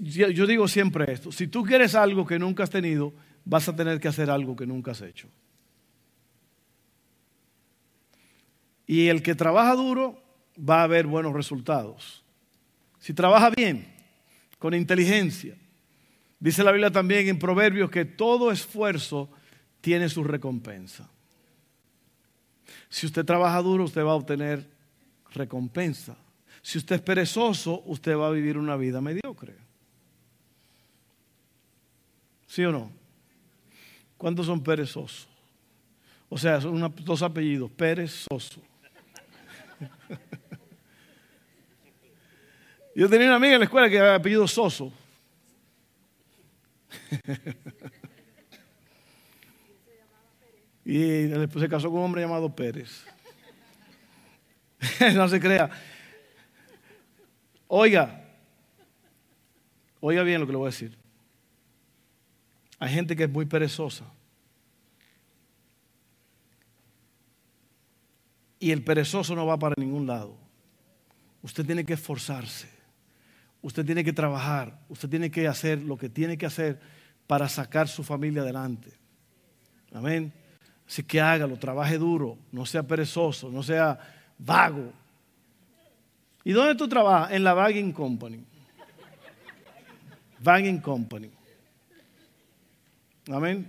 yo 0.00 0.46
digo 0.46 0.68
siempre 0.68 1.12
esto, 1.12 1.32
si 1.32 1.48
tú 1.48 1.64
quieres 1.64 1.94
algo 1.94 2.26
que 2.26 2.38
nunca 2.38 2.62
has 2.62 2.70
tenido, 2.70 3.12
vas 3.44 3.68
a 3.68 3.76
tener 3.76 4.00
que 4.00 4.08
hacer 4.08 4.30
algo 4.30 4.54
que 4.56 4.66
nunca 4.66 4.92
has 4.92 5.02
hecho. 5.02 5.28
Y 8.86 9.08
el 9.08 9.22
que 9.22 9.34
trabaja 9.34 9.74
duro 9.74 10.22
va 10.58 10.80
a 10.80 10.84
haber 10.84 11.06
buenos 11.06 11.32
resultados. 11.32 12.24
Si 12.98 13.14
trabaja 13.14 13.50
bien, 13.50 13.92
con 14.58 14.74
inteligencia. 14.74 15.56
Dice 16.38 16.62
la 16.62 16.70
Biblia 16.70 16.90
también 16.90 17.26
en 17.26 17.38
Proverbios 17.38 17.90
que 17.90 18.04
todo 18.04 18.52
esfuerzo 18.52 19.28
tiene 19.82 20.08
su 20.08 20.24
recompensa. 20.24 21.10
Si 22.88 23.04
usted 23.04 23.26
trabaja 23.26 23.60
duro, 23.60 23.84
usted 23.84 24.02
va 24.02 24.12
a 24.12 24.14
obtener 24.14 24.66
recompensa. 25.34 26.16
Si 26.62 26.78
usted 26.78 26.96
es 26.96 27.02
perezoso, 27.02 27.82
usted 27.84 28.16
va 28.16 28.28
a 28.28 28.30
vivir 28.30 28.56
una 28.56 28.76
vida 28.76 29.02
mediocre. 29.02 29.54
¿Sí 32.46 32.64
o 32.64 32.72
no? 32.72 32.90
¿Cuántos 34.16 34.46
son 34.46 34.62
perezosos? 34.62 35.28
O 36.28 36.38
sea, 36.38 36.60
son 36.60 36.94
dos 37.04 37.22
apellidos, 37.22 37.70
perezoso. 37.72 38.62
Yo 42.94 43.08
tenía 43.08 43.26
una 43.26 43.36
amiga 43.36 43.54
en 43.54 43.60
la 43.60 43.64
escuela 43.64 43.88
que 43.88 43.98
había 43.98 44.14
apellido 44.14 44.46
Soso. 44.46 44.92
Y 50.84 50.98
después 51.24 51.62
se 51.62 51.68
casó 51.68 51.88
con 51.88 51.98
un 51.98 52.04
hombre 52.06 52.22
llamado 52.22 52.54
Pérez. 52.54 53.04
no 55.14 55.28
se 55.28 55.40
crea. 55.40 55.70
Oiga, 57.68 58.24
oiga 60.00 60.22
bien 60.22 60.40
lo 60.40 60.46
que 60.46 60.52
le 60.52 60.58
voy 60.58 60.66
a 60.66 60.70
decir. 60.70 60.98
Hay 62.78 62.92
gente 62.92 63.14
que 63.14 63.24
es 63.24 63.30
muy 63.30 63.46
perezosa. 63.46 64.04
Y 68.58 68.70
el 68.72 68.82
perezoso 68.82 69.34
no 69.34 69.46
va 69.46 69.58
para 69.58 69.74
ningún 69.78 70.06
lado. 70.06 70.36
Usted 71.42 71.64
tiene 71.64 71.84
que 71.84 71.94
esforzarse. 71.94 72.68
Usted 73.60 73.86
tiene 73.86 74.04
que 74.04 74.12
trabajar. 74.12 74.80
Usted 74.88 75.08
tiene 75.08 75.30
que 75.30 75.46
hacer 75.46 75.80
lo 75.80 75.96
que 75.96 76.08
tiene 76.08 76.36
que 76.36 76.46
hacer 76.46 76.80
para 77.26 77.48
sacar 77.48 77.88
su 77.88 78.02
familia 78.04 78.42
adelante. 78.42 78.92
Amén. 79.92 80.32
Así 80.92 81.02
que 81.04 81.22
hágalo, 81.22 81.56
trabaje 81.56 81.96
duro, 81.96 82.36
no 82.50 82.66
sea 82.66 82.82
perezoso, 82.82 83.48
no 83.48 83.62
sea 83.62 83.98
vago. 84.36 84.92
¿Y 86.44 86.52
dónde 86.52 86.74
tú 86.74 86.86
trabajas? 86.86 87.32
En 87.32 87.44
la 87.44 87.54
Bagging 87.54 87.92
Company. 87.92 88.44
Bagging 90.40 90.80
Company. 90.82 91.30
Amén. 93.30 93.66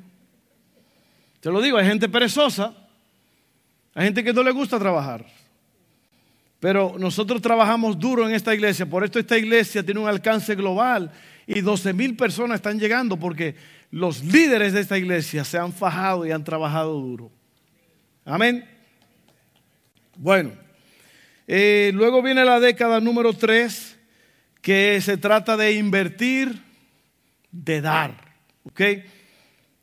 Te 1.39 1.50
lo 1.50 1.62
digo, 1.62 1.77
hay 1.77 1.86
gente 1.86 2.10
perezosa, 2.10 2.74
hay 3.94 4.03
gente 4.03 4.22
que 4.22 4.34
no 4.34 4.44
le 4.44 4.51
gusta 4.51 4.77
trabajar. 4.77 5.25
Pero 6.60 6.98
nosotros 7.00 7.42
trabajamos 7.42 7.98
duro 7.98 8.27
en 8.27 8.36
esta 8.36 8.53
iglesia, 8.53 8.86
por 8.86 9.06
esto 9.06 9.18
esta 9.18 9.38
iglesia 9.38 9.82
tiene 9.82 10.01
un 10.01 10.10
alcance 10.10 10.56
global 10.56 11.10
y 11.48 11.62
12 11.62 11.94
mil 11.94 12.18
personas 12.18 12.56
están 12.56 12.77
llegando 12.77 13.15
porque 13.15 13.56
los 13.94 14.24
líderes 14.24 14.74
de 14.74 14.82
esta 14.82 14.98
iglesia 14.98 15.44
se 15.44 15.60
han 15.60 15.72
fajado 15.72 16.26
y 16.26 16.32
han 16.32 16.44
trabajado 16.44 16.94
duro. 16.94 17.32
Amén. 18.26 18.66
Bueno, 20.18 20.50
eh, 21.48 21.92
luego 21.94 22.24
viene 22.24 22.44
la 22.44 22.60
década 22.60 23.00
número 23.00 23.34
3, 23.34 24.00
que 24.64 25.00
se 25.00 25.18
trata 25.18 25.56
de 25.58 25.74
invertir, 25.74 26.60
de 27.52 27.82
dar. 27.82 28.34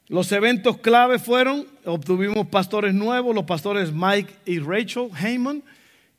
Los 0.09 0.33
eventos 0.33 0.79
clave 0.79 1.21
fueron, 1.21 1.69
obtuvimos 1.85 2.49
pastores 2.49 2.93
nuevos, 2.93 3.33
los 3.33 3.45
pastores 3.45 3.93
Mike 3.93 4.35
y 4.45 4.59
Rachel 4.59 5.09
Heyman 5.17 5.63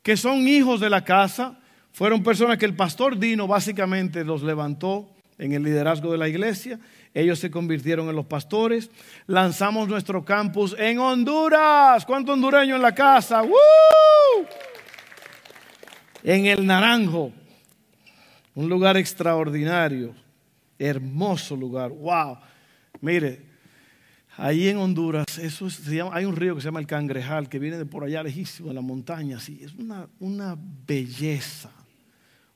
que 0.02 0.16
son 0.16 0.48
hijos 0.48 0.80
de 0.80 0.88
la 0.88 1.04
casa, 1.04 1.60
fueron 1.92 2.22
personas 2.22 2.56
que 2.56 2.64
el 2.64 2.74
pastor 2.74 3.18
Dino 3.18 3.46
básicamente 3.46 4.24
los 4.24 4.42
levantó 4.42 5.11
en 5.38 5.52
el 5.52 5.62
liderazgo 5.62 6.12
de 6.12 6.18
la 6.18 6.28
iglesia. 6.28 6.78
Ellos 7.14 7.38
se 7.38 7.50
convirtieron 7.50 8.08
en 8.08 8.16
los 8.16 8.26
pastores. 8.26 8.90
Lanzamos 9.26 9.88
nuestro 9.88 10.24
campus 10.24 10.74
en 10.78 10.98
Honduras. 10.98 12.04
¿Cuánto 12.06 12.32
hondureño 12.32 12.76
en 12.76 12.82
la 12.82 12.94
casa? 12.94 13.42
En 16.22 16.46
el 16.46 16.66
Naranjo. 16.66 17.32
Un 18.54 18.68
lugar 18.68 18.96
extraordinario. 18.96 20.14
Hermoso 20.78 21.56
lugar. 21.56 21.90
Wow. 21.90 22.38
Mire, 23.00 23.52
Ahí 24.36 24.68
en 24.68 24.78
Honduras, 24.78 25.38
eso 25.38 25.68
se 25.68 25.94
llama, 25.94 26.12
hay 26.14 26.24
un 26.24 26.34
río 26.34 26.54
que 26.54 26.62
se 26.62 26.68
llama 26.68 26.80
el 26.80 26.86
Cangrejal, 26.86 27.50
que 27.50 27.58
viene 27.58 27.76
de 27.76 27.84
por 27.84 28.02
allá 28.02 28.22
lejísimo, 28.22 28.68
de 28.68 28.74
la 28.74 28.80
montaña, 28.80 29.36
así. 29.36 29.60
Es 29.62 29.74
una, 29.74 30.08
una 30.20 30.56
belleza, 30.58 31.70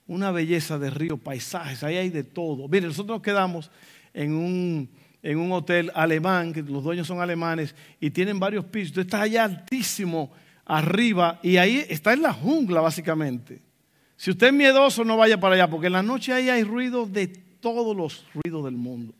una 0.06 0.30
belleza 0.30 0.78
de 0.78 0.90
río, 0.90 1.16
paisajes, 1.16 1.82
ahí 1.82 1.96
hay 1.96 2.10
de 2.10 2.24
todo. 2.24 2.68
Mire, 2.68 2.86
nosotros 2.86 3.16
nos 3.16 3.22
quedamos 3.22 3.70
en 4.14 4.32
un, 4.32 4.88
en 5.22 5.38
un 5.38 5.52
hotel 5.52 5.90
alemán, 5.94 6.52
que 6.52 6.62
los 6.62 6.84
dueños 6.84 7.06
son 7.06 7.20
alemanes, 7.20 7.74
y 8.00 8.10
tienen 8.10 8.38
varios 8.38 8.64
pisos. 8.64 8.90
Usted 8.90 9.02
está 9.02 9.22
allá 9.22 9.44
altísimo, 9.44 10.32
arriba, 10.64 11.40
y 11.42 11.56
ahí 11.56 11.84
está 11.88 12.12
en 12.12 12.22
la 12.22 12.32
jungla, 12.32 12.80
básicamente. 12.80 13.60
Si 14.16 14.30
usted 14.30 14.48
es 14.48 14.52
miedoso, 14.52 15.04
no 15.04 15.16
vaya 15.16 15.38
para 15.38 15.54
allá, 15.54 15.68
porque 15.68 15.88
en 15.88 15.92
la 15.92 16.02
noche 16.02 16.32
ahí 16.32 16.48
hay 16.48 16.64
ruido 16.64 17.06
de 17.06 17.26
todos 17.26 17.96
los 17.96 18.24
ruidos 18.32 18.64
del 18.64 18.76
mundo. 18.76 19.12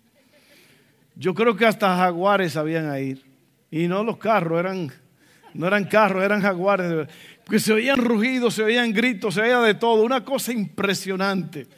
Yo 1.16 1.34
creo 1.34 1.56
que 1.56 1.66
hasta 1.66 1.96
jaguares 1.96 2.52
sabían 2.52 2.96
ir. 3.02 3.24
Y 3.70 3.88
no 3.88 4.04
los 4.04 4.18
carros, 4.18 4.60
eran, 4.60 4.92
no 5.54 5.66
eran 5.66 5.84
carros, 5.84 6.22
eran 6.22 6.40
jaguares. 6.40 7.08
Porque 7.46 7.60
se 7.60 7.72
oían 7.72 7.98
rugidos, 7.98 8.54
se 8.54 8.64
oían 8.64 8.92
gritos, 8.92 9.34
se 9.34 9.40
oía 9.40 9.60
de 9.60 9.74
todo. 9.74 10.02
Una 10.02 10.24
cosa 10.24 10.52
impresionante. 10.52 11.68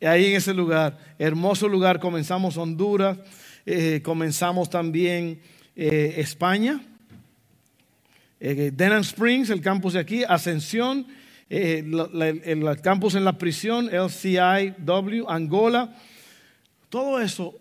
Ahí 0.00 0.30
en 0.30 0.36
ese 0.36 0.54
lugar, 0.54 0.98
hermoso 1.18 1.68
lugar, 1.68 2.00
comenzamos 2.00 2.56
Honduras, 2.56 3.18
eh, 3.66 4.00
comenzamos 4.02 4.70
también 4.70 5.42
eh, 5.76 6.14
España, 6.16 6.80
eh, 8.40 8.70
Denham 8.74 9.02
Springs, 9.02 9.50
el 9.50 9.60
campus 9.60 9.92
de 9.92 10.00
aquí, 10.00 10.24
Ascensión, 10.24 11.06
el 11.50 12.80
campus 12.82 13.14
en 13.14 13.26
la 13.26 13.36
prisión, 13.36 13.90
LCIW, 13.92 15.28
Angola. 15.28 15.98
Todo 16.88 17.20
eso, 17.20 17.60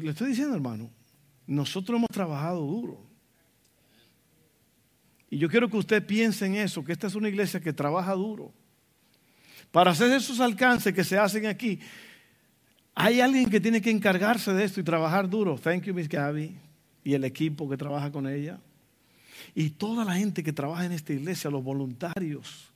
le 0.00 0.10
estoy 0.10 0.28
diciendo 0.28 0.54
hermano, 0.54 0.88
nosotros 1.44 1.98
hemos 1.98 2.10
trabajado 2.10 2.60
duro. 2.60 3.13
Y 5.34 5.38
yo 5.38 5.48
quiero 5.48 5.68
que 5.68 5.76
usted 5.76 6.06
piense 6.06 6.46
en 6.46 6.54
eso, 6.54 6.84
que 6.84 6.92
esta 6.92 7.08
es 7.08 7.16
una 7.16 7.28
iglesia 7.28 7.58
que 7.58 7.72
trabaja 7.72 8.12
duro. 8.12 8.54
para 9.72 9.90
hacer 9.90 10.12
esos 10.12 10.38
alcances 10.38 10.94
que 10.94 11.02
se 11.02 11.18
hacen 11.18 11.46
aquí, 11.46 11.80
hay 12.94 13.20
alguien 13.20 13.50
que 13.50 13.58
tiene 13.58 13.82
que 13.82 13.90
encargarse 13.90 14.52
de 14.52 14.62
esto 14.62 14.78
y 14.78 14.84
trabajar 14.84 15.28
duro. 15.28 15.58
Thank 15.58 15.86
you, 15.86 15.94
Miss 15.94 16.08
Gaby, 16.08 16.56
y 17.02 17.14
el 17.14 17.24
equipo 17.24 17.68
que 17.68 17.76
trabaja 17.76 18.12
con 18.12 18.28
ella. 18.28 18.60
Y 19.56 19.70
toda 19.70 20.04
la 20.04 20.14
gente 20.14 20.44
que 20.44 20.52
trabaja 20.52 20.84
en 20.84 20.92
esta 20.92 21.12
iglesia, 21.12 21.50
los 21.50 21.64
voluntarios, 21.64 22.70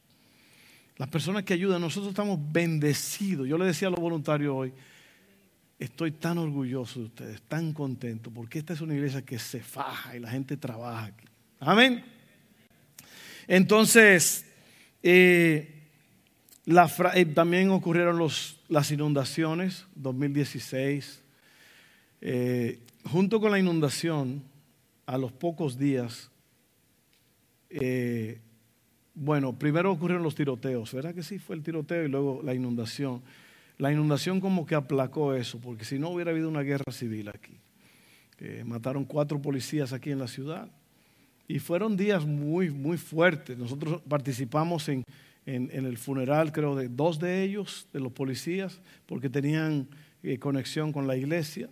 las 0.96 1.08
personas 1.08 1.44
que 1.44 1.54
ayudan, 1.54 1.80
nosotros 1.80 2.08
estamos 2.08 2.40
bendecidos. 2.50 3.46
Yo 3.46 3.56
le 3.56 3.66
decía 3.66 3.86
a 3.86 3.92
los 3.92 4.00
voluntarios 4.00 4.52
hoy, 4.52 4.72
estoy 5.78 6.10
tan 6.10 6.38
orgulloso 6.38 6.98
de 6.98 7.06
ustedes, 7.06 7.42
tan 7.42 7.72
contento, 7.72 8.32
porque 8.32 8.58
esta 8.58 8.72
es 8.72 8.80
una 8.80 8.96
iglesia 8.96 9.22
que 9.22 9.38
se 9.38 9.60
faja 9.60 10.16
y 10.16 10.18
la 10.18 10.28
gente 10.28 10.56
trabaja 10.56 11.04
aquí. 11.04 11.26
Amén. 11.60 12.17
Entonces, 13.48 14.44
eh, 15.02 15.88
eh, 16.66 17.26
también 17.34 17.70
ocurrieron 17.70 18.20
las 18.68 18.90
inundaciones, 18.90 19.86
2016. 19.94 21.22
Eh, 22.20 22.78
junto 23.10 23.40
con 23.40 23.50
la 23.50 23.58
inundación, 23.58 24.42
a 25.06 25.16
los 25.16 25.32
pocos 25.32 25.78
días, 25.78 26.30
bueno, 29.14 29.58
primero 29.58 29.92
ocurrieron 29.92 30.22
los 30.22 30.34
tiroteos, 30.34 30.92
¿verdad 30.92 31.14
que 31.14 31.22
sí? 31.22 31.38
Fue 31.38 31.56
el 31.56 31.62
tiroteo 31.62 32.04
y 32.04 32.08
luego 32.08 32.42
la 32.44 32.52
inundación. 32.52 33.22
La 33.78 33.90
inundación 33.90 34.40
como 34.40 34.66
que 34.66 34.74
aplacó 34.74 35.32
eso, 35.32 35.58
porque 35.58 35.86
si 35.86 35.98
no 35.98 36.10
hubiera 36.10 36.32
habido 36.32 36.50
una 36.50 36.60
guerra 36.60 36.92
civil 36.92 37.30
aquí. 37.30 37.58
mataron 38.66 39.06
cuatro 39.06 39.40
policías 39.40 39.94
aquí 39.94 40.10
en 40.10 40.18
la 40.18 40.28
ciudad. 40.28 40.68
Y 41.48 41.60
fueron 41.60 41.96
días 41.96 42.26
muy, 42.26 42.70
muy 42.70 42.98
fuertes. 42.98 43.56
Nosotros 43.56 44.02
participamos 44.06 44.88
en, 44.90 45.04
el 45.46 45.96
funeral, 45.96 46.52
creo, 46.52 46.76
de 46.76 46.88
dos 46.88 47.18
de 47.18 47.42
ellos, 47.42 47.88
de 47.90 48.00
los 48.00 48.12
policías, 48.12 48.82
porque 49.06 49.30
tenían 49.30 49.88
eh, 50.22 50.38
conexión 50.38 50.92
con 50.92 51.06
la 51.06 51.16
iglesia. 51.16 51.70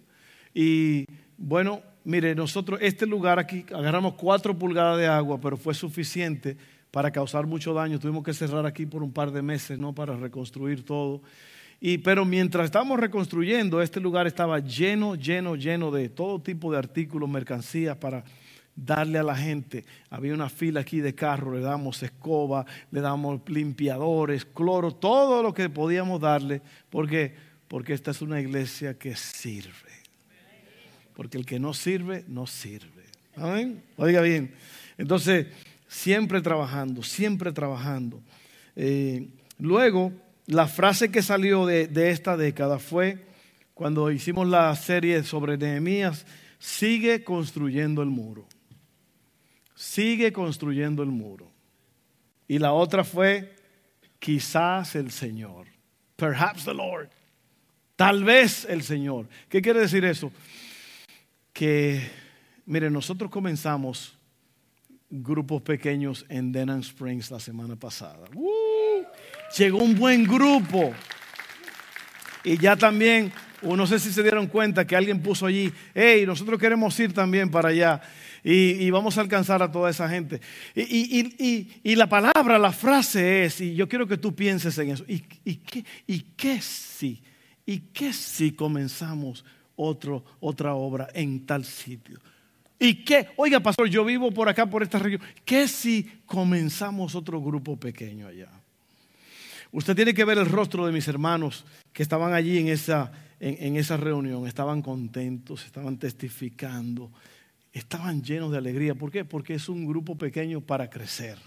Y 0.55 1.05
bueno, 1.37 1.83
mire, 2.05 2.35
nosotros, 2.35 2.81
este 2.81 3.05
lugar 3.05 3.39
aquí, 3.39 3.67
agarramos 3.75 4.15
cuatro 4.15 4.59
pulgadas 4.59 4.97
de 4.97 5.07
agua, 5.07 5.39
pero 5.39 5.59
fue 5.59 5.75
suficiente 5.75 6.57
para 6.91 7.11
causar 7.11 7.47
mucho 7.47 7.75
daño. 7.75 7.99
Tuvimos 7.99 8.25
que 8.25 8.33
cerrar 8.33 8.65
aquí 8.65 8.87
por 8.87 9.03
un 9.03 9.13
par 9.13 9.31
de 9.31 9.43
meses, 9.43 9.79
¿no? 9.79 9.95
Para 9.95 10.17
reconstruir 10.17 10.83
todo. 10.83 11.21
Y, 11.79 11.99
pero 11.99 12.25
mientras 12.25 12.65
estábamos 12.65 12.99
reconstruyendo, 12.99 13.83
este 13.83 14.01
lugar 14.01 14.27
estaba 14.27 14.59
lleno, 14.61 15.17
lleno, 15.17 15.55
lleno 15.55 15.91
de 15.91 16.09
todo 16.09 16.41
tipo 16.41 16.73
de 16.73 16.79
artículos, 16.79 17.29
mercancías 17.29 17.99
para 17.99 18.25
darle 18.77 19.19
a 19.19 19.23
la 19.23 19.35
gente. 19.35 19.85
Había 20.11 20.35
una 20.35 20.49
fila 20.49 20.81
aquí 20.81 21.01
de 21.01 21.15
carros, 21.15 21.55
le 21.55 21.61
damos 21.61 22.03
escoba, 22.03 22.65
le 22.91 23.01
damos 23.01 23.41
limpiadores, 23.49 24.45
cloro, 24.45 24.93
todo 24.93 25.43
lo 25.43 25.53
que 25.53 25.69
podíamos 25.69 26.21
darle, 26.21 26.63
porque 26.91 27.47
porque 27.69 27.95
esta 27.95 28.11
es 28.13 28.23
una 28.23 28.41
iglesia 28.41 28.95
que 28.95 29.17
sirve. 29.17 29.73
Porque 31.15 31.39
el 31.39 31.47
que 31.47 31.59
no 31.59 31.75
sirve, 31.75 32.25
no 32.29 32.47
sirve. 32.47 33.05
Amén. 33.37 33.83
Oiga 33.97 34.21
bien. 34.21 34.55
Entonces, 34.99 35.47
siempre 35.89 36.41
trabajando, 36.41 37.03
siempre 37.03 37.53
trabajando. 37.53 38.21
Eh, 38.77 39.29
luego, 39.59 40.13
la 40.47 40.69
frase 40.69 41.11
que 41.11 41.23
salió 41.23 41.67
de, 41.67 42.11
esta 42.11 42.37
década 42.37 42.79
fue 42.79 43.25
cuando 43.75 44.11
hicimos 44.11 44.47
la 44.47 44.75
serie 44.77 45.23
sobre 45.23 45.59
Nehemías, 45.59 46.25
sigue 46.59 47.25
construyendo 47.25 48.03
el 48.03 48.09
muro. 48.09 48.47
Sigue 49.77 50.33
construyendo 50.33 51.03
el 51.03 51.11
muro. 51.11 51.53
Y 52.49 52.59
la 52.59 52.73
otra 52.73 53.05
fue, 53.05 53.55
quizás 54.19 54.97
el 54.97 55.11
Señor. 55.11 55.67
Perhaps 56.17 56.65
the 56.65 56.75
Lord. 56.75 57.11
Tal 57.95 58.25
vez 58.25 58.67
el 58.69 58.83
Señor. 58.83 59.29
¿Qué 59.51 59.61
quiere 59.61 59.81
decir 59.81 60.05
eso? 60.05 60.33
Que, 61.53 62.11
mire, 62.65 62.91
nosotros 62.91 63.31
comenzamos 63.31 64.17
grupos 65.11 65.63
pequeños 65.63 66.25
en 66.29 66.53
Denham 66.53 66.81
Springs 66.81 67.31
la 67.31 67.39
semana 67.39 67.77
pasada. 67.77 68.27
¡Uh! 68.35 69.05
Llegó 69.59 69.79
un 69.79 69.95
buen 69.95 70.25
grupo. 70.25 70.95
Y 72.45 72.57
ya 72.59 72.77
también, 72.77 73.31
no 73.61 73.87
sé 73.87 73.99
si 73.99 74.11
se 74.11 74.23
dieron 74.23 74.47
cuenta 74.47 74.87
que 74.87 74.97
alguien 74.97 75.21
puso 75.21 75.47
allí, 75.47 75.73
hey, 75.95 76.25
nosotros 76.27 76.59
queremos 76.59 76.99
ir 76.99 77.13
también 77.13 77.51
para 77.51 77.69
allá. 77.69 78.01
Y, 78.49 78.89
vamos 78.91 79.19
a 79.19 79.23
alcanzar 79.23 79.61
a 79.61 79.73
toda 79.73 79.91
esa 79.91 80.09
gente. 80.09 80.41
Y, 80.77 81.97
la 81.97 82.09
palabra, 82.09 82.61
la 82.61 82.71
frase 82.71 83.45
es, 83.45 83.61
y 83.61 83.75
yo 83.75 83.89
quiero 83.89 84.07
que 84.07 84.19
tú 84.19 84.37
pienses 84.37 84.79
en 84.79 84.91
eso, 84.91 85.05
¿y, 85.09 85.19
qué, 85.19 85.85
y 86.07 86.21
qué 86.37 86.61
si? 86.61 87.21
¿Y 87.67 87.81
qué 87.93 88.13
si 88.13 88.53
comenzamos 88.53 89.45
otro, 89.75 90.25
otra 90.39 90.75
obra 90.75 91.09
en 91.13 91.45
tal 91.45 91.65
sitio? 91.65 92.21
¿Y 92.79 93.05
qué? 93.05 93.31
Oiga, 93.35 93.59
pastor, 93.59 93.89
yo 93.89 94.05
vivo 94.05 94.31
por 94.31 94.49
acá, 94.49 94.65
por 94.65 94.85
esta 94.85 95.01
región. 95.01 95.23
¿Qué 95.45 95.67
si 95.67 96.05
comenzamos 96.25 97.17
otro 97.17 97.41
grupo 97.43 97.77
pequeño 97.77 98.29
allá? 98.29 98.49
Usted 99.73 99.97
tiene 99.97 100.15
que 100.15 100.25
ver 100.25 100.39
el 100.39 100.47
rostro 100.47 100.87
de 100.87 100.93
mis 100.93 101.09
hermanos 101.09 101.65
que 101.93 102.05
estaban 102.05 102.33
allí 102.33 102.59
en 102.59 102.69
esa, 102.69 103.11
en, 103.41 103.75
esa 103.75 103.97
reunión. 103.97 104.47
Estaban 104.47 104.83
contentos, 104.83 105.65
estaban 105.65 105.99
testificando, 105.99 107.11
estaban 107.79 108.23
llenos 108.23 108.51
de 108.53 108.59
alegría. 108.59 108.95
¿Por 108.95 109.11
qué? 109.11 109.25
Porque 109.25 109.55
es 109.55 109.69
un 109.69 109.87
grupo 109.87 110.17
pequeño 110.17 110.61
para 110.61 110.89
crecer. 110.89 111.39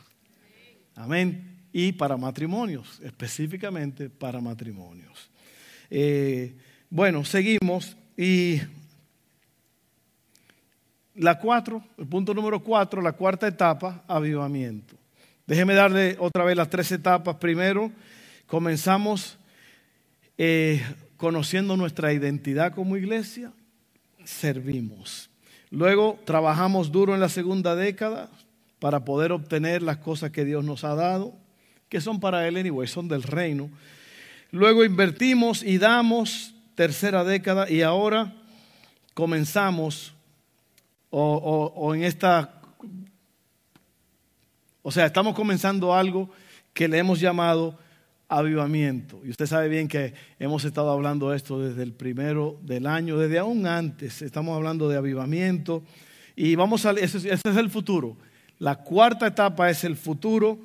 Amén. 0.96 1.58
Y 1.72 1.92
para 1.94 2.18
matrimonios, 2.18 3.00
específicamente 3.04 4.10
para 4.10 4.40
matrimonios. 4.40 5.30
Eh, 5.90 6.56
bueno, 6.90 7.24
seguimos 7.26 7.96
y 8.18 8.62
la 11.16 11.40
cuatro, 11.40 11.84
el 11.98 12.08
punto 12.08 12.34
número 12.34 12.62
cuatro, 12.62 13.02
la 13.02 13.14
cuarta 13.14 13.48
etapa, 13.48 14.04
avivamiento. 14.08 14.96
Déjeme 15.48 15.74
darle 15.74 16.16
otra 16.20 16.44
vez 16.44 16.56
las 16.56 16.70
tres 16.70 16.92
etapas. 16.92 17.38
Primero, 17.38 17.92
comenzamos 18.46 19.38
eh, 20.38 20.84
conociendo 21.18 21.76
nuestra 21.76 22.14
identidad 22.14 22.74
como 22.74 22.98
iglesia, 22.98 23.52
servimos. 24.24 25.29
Luego, 25.72 26.20
trabajamos 26.26 26.92
duro 26.92 27.14
en 27.14 27.20
la 27.20 27.30
segunda 27.30 27.76
década 27.76 28.30
para 28.80 29.06
poder 29.06 29.32
obtener 29.32 29.84
las 29.84 29.98
cosas 29.98 30.32
que 30.32 30.46
Dios 30.46 30.64
nos 30.64 30.84
ha 30.84 30.96
dado, 30.96 31.34
que 31.90 32.02
son 32.02 32.20
para 32.20 32.48
Él 32.48 32.58
anyway, 32.58 32.88
son 32.88 33.08
del 33.08 33.24
reino. 33.24 33.70
Luego 34.52 34.84
invertimos 34.84 35.62
y 35.62 35.78
damos, 35.78 36.56
tercera 36.76 37.24
década, 37.24 37.70
y 37.70 37.82
ahora 37.82 38.34
comenzamos 39.14 40.14
o, 41.12 41.94
en 41.94 42.04
esta... 42.04 42.54
O 44.82 44.92
sea, 44.92 45.06
estamos 45.06 45.36
comenzando 45.36 45.94
algo 45.94 46.30
que 46.74 46.88
le 46.88 46.98
hemos 46.98 47.20
llamado 47.20 47.78
avivamiento. 48.30 49.22
Y 49.26 49.30
usted 49.30 49.46
sabe 49.46 49.68
bien 49.68 49.88
que 49.88 50.14
hemos 50.40 50.64
estado 50.64 50.90
hablando 50.92 51.32
de 51.32 51.38
esto 51.38 51.60
desde 51.60 51.84
el 51.84 51.92
primero 51.92 52.58
del 52.62 52.88
año, 52.88 53.18
desde 53.18 53.40
aún 53.40 53.68
antes. 53.68 54.22
Estamos 54.22 54.56
hablando 54.56 54.88
de 54.88 54.98
avivamiento. 54.98 55.84
Y 56.36 56.56
vamos 56.56 56.86
a, 56.86 56.92
ese, 56.92 57.30
es 57.30 57.44
el 57.46 57.70
futuro. 57.70 58.16
La 58.60 58.76
cuarta 58.76 59.28
etapa 59.28 59.70
es 59.70 59.84
el 59.84 59.98
futuro 59.98 60.60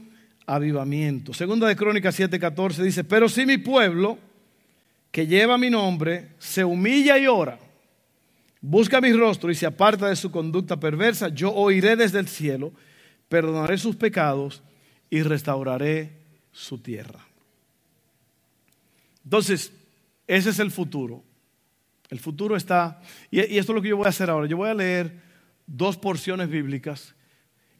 avivamiento. 0.47 1.35
Segunda 1.35 1.67
de 1.67 1.75
Crónicas 1.75 2.17
7:14 2.19 2.77
dice, 2.83 3.03
pero 3.03 3.29
si 3.29 3.47
mi 3.47 3.59
pueblo, 3.59 4.19
que 5.11 5.27
lleva 5.27 5.59
mi 5.59 5.71
nombre, 5.71 6.29
se 6.39 6.65
humilla 6.65 7.19
y 7.19 7.27
ora 7.27 7.59
busca 8.67 9.03
mi 9.03 9.13
rostro 9.13 9.51
y 9.51 9.55
se 9.55 9.67
aparta 9.67 10.09
de 10.09 10.17
su 10.17 10.31
conducta 10.31 10.81
perversa, 10.81 11.29
yo 11.29 11.53
oiré 11.53 11.97
desde 11.97 12.19
el 12.19 12.29
cielo, 12.29 12.73
perdonaré 13.29 13.77
sus 13.77 13.95
pecados 13.95 14.63
y 15.11 15.23
restauraré 15.23 16.13
su 16.51 16.79
tierra. 16.79 17.21
Entonces, 19.25 19.73
ese 20.27 20.51
es 20.51 20.59
el 20.59 20.71
futuro. 20.71 21.23
El 22.11 22.21
futuro 22.21 22.57
está, 22.57 23.01
y, 23.31 23.41
esto 23.41 23.73
es 23.73 23.77
lo 23.77 23.83
que 23.83 23.89
yo 23.89 23.97
voy 23.97 24.07
a 24.07 24.11
hacer 24.11 24.31
ahora. 24.31 24.47
Yo 24.47 24.57
voy 24.57 24.69
a 24.69 24.75
leer 24.75 25.21
dos 25.67 25.97
porciones 25.97 26.49
bíblicas 26.49 27.15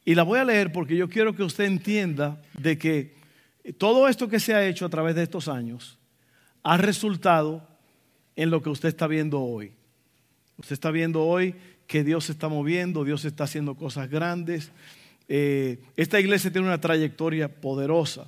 y 0.03 0.15
las 0.15 0.25
voy 0.25 0.39
a 0.39 0.45
leer 0.45 0.71
porque 0.71 0.95
yo 0.95 1.07
quiero 1.07 1.35
que 1.35 1.43
usted 1.43 1.65
entienda 1.65 2.41
de 2.59 2.77
que 2.77 3.15
todo 3.77 4.07
esto 4.07 4.27
que 4.27 4.39
se 4.39 4.53
ha 4.53 4.65
hecho 4.65 4.85
a 4.85 4.89
través 4.89 5.15
de 5.15 5.23
estos 5.23 5.47
años 5.47 5.97
ha 6.63 6.77
resultado 6.77 7.67
en 8.35 8.49
lo 8.49 8.61
que 8.61 8.69
usted 8.69 8.89
está 8.89 9.07
viendo 9.07 9.41
hoy. 9.41 9.71
Usted 10.57 10.73
está 10.73 10.91
viendo 10.91 11.23
hoy 11.23 11.55
que 11.87 12.03
Dios 12.03 12.25
se 12.25 12.31
está 12.31 12.49
moviendo, 12.49 13.03
Dios 13.03 13.25
está 13.25 13.43
haciendo 13.43 13.75
cosas 13.75 14.09
grandes. 14.09 14.71
Eh, 15.27 15.79
esta 15.95 16.19
iglesia 16.19 16.51
tiene 16.51 16.67
una 16.67 16.81
trayectoria 16.81 17.49
poderosa. 17.49 18.27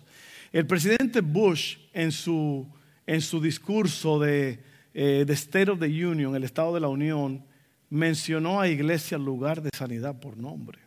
El 0.51 0.65
presidente 0.65 1.21
Bush 1.21 1.77
en 1.93 2.11
su, 2.11 2.67
en 3.07 3.21
su 3.21 3.41
discurso 3.41 4.19
de, 4.19 4.59
eh, 4.93 5.23
de 5.25 5.33
State 5.33 5.71
of 5.71 5.79
the 5.79 6.05
Union, 6.05 6.35
el 6.35 6.43
Estado 6.43 6.75
de 6.75 6.81
la 6.81 6.89
Unión, 6.89 7.43
mencionó 7.89 8.61
a 8.61 8.67
iglesia 8.67 9.17
lugar 9.17 9.63
de 9.63 9.71
sanidad 9.75 10.19
por 10.19 10.37
nombre. 10.37 10.77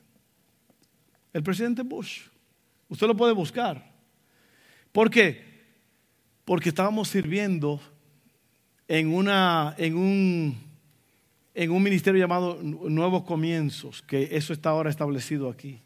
El 1.32 1.42
presidente 1.42 1.82
Bush. 1.82 2.28
Usted 2.88 3.08
lo 3.08 3.16
puede 3.16 3.32
buscar. 3.32 3.90
¿Por 4.92 5.10
qué? 5.10 5.50
porque 6.50 6.70
estábamos 6.70 7.06
sirviendo 7.06 7.80
en, 8.88 9.14
una, 9.14 9.72
en, 9.78 9.96
un, 9.96 10.58
en 11.54 11.70
un 11.70 11.80
ministerio 11.80 12.18
llamado 12.18 12.58
Nuevos 12.60 13.22
Comienzos, 13.22 14.02
que 14.02 14.30
eso 14.32 14.52
está 14.52 14.70
ahora 14.70 14.90
establecido 14.90 15.48
aquí. 15.48 15.80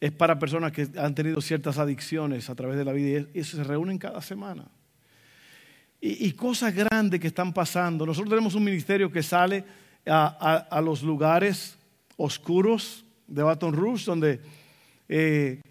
Es 0.00 0.10
para 0.10 0.38
personas 0.38 0.72
que 0.72 0.88
han 0.96 1.14
tenido 1.14 1.42
ciertas 1.42 1.76
adicciones 1.76 2.48
a 2.48 2.54
través 2.54 2.78
de 2.78 2.86
la 2.86 2.94
vida 2.94 3.28
y 3.34 3.38
eso 3.38 3.58
se 3.58 3.64
reúnen 3.64 3.98
cada 3.98 4.22
semana. 4.22 4.64
Y, 6.04 6.32
cosas 6.32 6.74
grandes 6.74 7.20
que 7.20 7.28
están 7.28 7.52
pasando. 7.52 8.04
Nosotros 8.04 8.28
tenemos 8.28 8.56
un 8.56 8.64
ministerio 8.64 9.12
que 9.12 9.22
sale 9.22 9.64
a, 10.04 10.66
a, 10.68 10.80
los 10.80 11.04
lugares 11.04 11.78
oscuros 12.16 13.04
de 13.28 13.44
Baton 13.44 13.72
Rouge, 13.72 14.06
donde, 14.06 14.40
eh, 15.08 15.62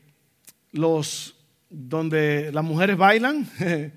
los, 0.71 1.35
donde 1.69 2.49
las 2.53 2.63
mujeres 2.63 2.95
bailan. 2.95 3.45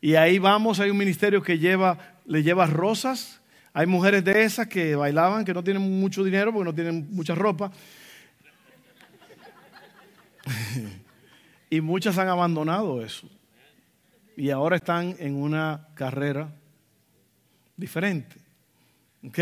y 0.00 0.14
ahí 0.14 0.38
vamos, 0.38 0.78
hay 0.78 0.90
un 0.90 0.96
ministerio 0.96 1.42
que 1.42 1.58
lleva, 1.58 1.98
le 2.24 2.44
lleva 2.44 2.66
rosas. 2.66 3.40
Hay 3.72 3.86
mujeres 3.86 4.24
de 4.24 4.44
esas 4.44 4.68
que 4.68 4.94
bailaban, 4.94 5.44
que 5.44 5.54
no 5.54 5.64
tienen 5.64 5.82
mucho 6.00 6.22
dinero 6.22 6.52
porque 6.52 6.66
no 6.66 6.74
tienen 6.74 7.08
mucha 7.10 7.34
ropa. 7.34 7.72
y 11.68 11.80
muchas 11.80 12.16
han 12.16 12.28
abandonado 12.28 13.04
eso. 13.04 13.28
Y 14.40 14.48
ahora 14.48 14.76
están 14.76 15.14
en 15.18 15.34
una 15.34 15.88
carrera 15.92 16.50
diferente. 17.76 18.36
¿Ok? 19.22 19.38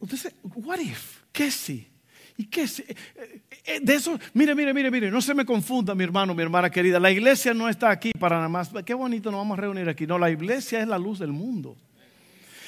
Usted 0.00 0.32
what 0.42 0.80
if? 0.80 1.20
¿Qué 1.30 1.48
si? 1.48 1.88
¿Y 2.36 2.46
qué 2.46 2.66
si? 2.66 2.82
Eh, 2.82 3.40
eh, 3.64 3.80
de 3.80 3.94
eso, 3.94 4.18
mire, 4.34 4.56
mire, 4.56 4.74
mire, 4.74 4.90
mire, 4.90 5.12
no 5.12 5.22
se 5.22 5.32
me 5.32 5.46
confunda, 5.46 5.94
mi 5.94 6.02
hermano, 6.02 6.34
mi 6.34 6.42
hermana 6.42 6.70
querida. 6.70 6.98
La 6.98 7.12
iglesia 7.12 7.54
no 7.54 7.68
está 7.68 7.90
aquí 7.90 8.10
para 8.18 8.34
nada 8.34 8.48
más. 8.48 8.72
Qué 8.84 8.94
bonito 8.94 9.30
nos 9.30 9.38
vamos 9.38 9.56
a 9.56 9.60
reunir 9.60 9.88
aquí. 9.88 10.08
No, 10.08 10.18
la 10.18 10.28
iglesia 10.28 10.80
es 10.80 10.88
la 10.88 10.98
luz 10.98 11.20
del 11.20 11.30
mundo. 11.30 11.76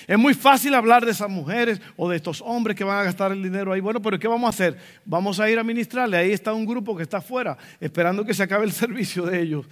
Es 0.07 0.17
muy 0.17 0.35
fácil 0.35 0.75
hablar 0.75 1.05
de 1.05 1.11
esas 1.11 1.29
mujeres 1.29 1.81
o 1.97 2.09
de 2.09 2.19
estos 2.19 2.41
hombres 2.41 2.77
que 2.77 2.85
van 2.85 3.01
a 3.01 3.03
gastar 3.03 3.33
el 3.33 3.43
dinero 3.43 3.73
ahí. 3.73 3.81
Bueno, 3.81 4.01
pero 4.01 4.17
¿qué 4.17 4.29
vamos 4.29 4.47
a 4.47 4.51
hacer? 4.51 4.79
Vamos 5.05 5.41
a 5.41 5.51
ir 5.51 5.59
a 5.59 5.65
ministrarle. 5.65 6.19
Ahí 6.19 6.31
está 6.31 6.53
un 6.53 6.65
grupo 6.65 6.97
que 6.97 7.03
está 7.03 7.17
afuera, 7.17 7.59
esperando 7.81 8.25
que 8.25 8.33
se 8.33 8.45
acabe 8.45 8.65
el 8.65 8.73
servicio 8.85 9.27
de 9.27 9.43
ellos. 9.43 9.67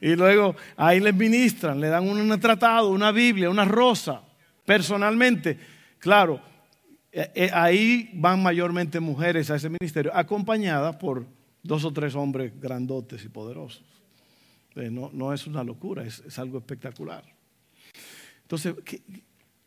Y 0.00 0.14
luego 0.14 0.54
ahí 0.76 1.00
les 1.00 1.14
ministran, 1.14 1.80
le 1.80 1.88
dan 1.88 2.08
un 2.08 2.40
tratado, 2.40 2.90
una 2.90 3.10
Biblia, 3.10 3.50
una 3.50 3.64
rosa, 3.64 4.22
personalmente. 4.64 5.58
Claro, 5.98 6.40
eh, 7.10 7.30
eh, 7.34 7.50
ahí 7.52 8.10
van 8.14 8.42
mayormente 8.42 9.00
mujeres 9.00 9.50
a 9.50 9.56
ese 9.56 9.68
ministerio, 9.68 10.14
acompañadas 10.14 10.96
por 10.96 11.26
dos 11.62 11.84
o 11.84 11.92
tres 11.92 12.14
hombres 12.14 12.52
grandotes 12.60 13.24
y 13.24 13.28
poderosos. 13.28 13.84
Eh, 14.76 14.90
no, 14.90 15.32
es 15.32 15.46
una 15.46 15.64
locura, 15.64 16.04
es, 16.04 16.38
algo 16.38 16.58
espectacular. 16.58 17.24
Entonces, 18.42 18.74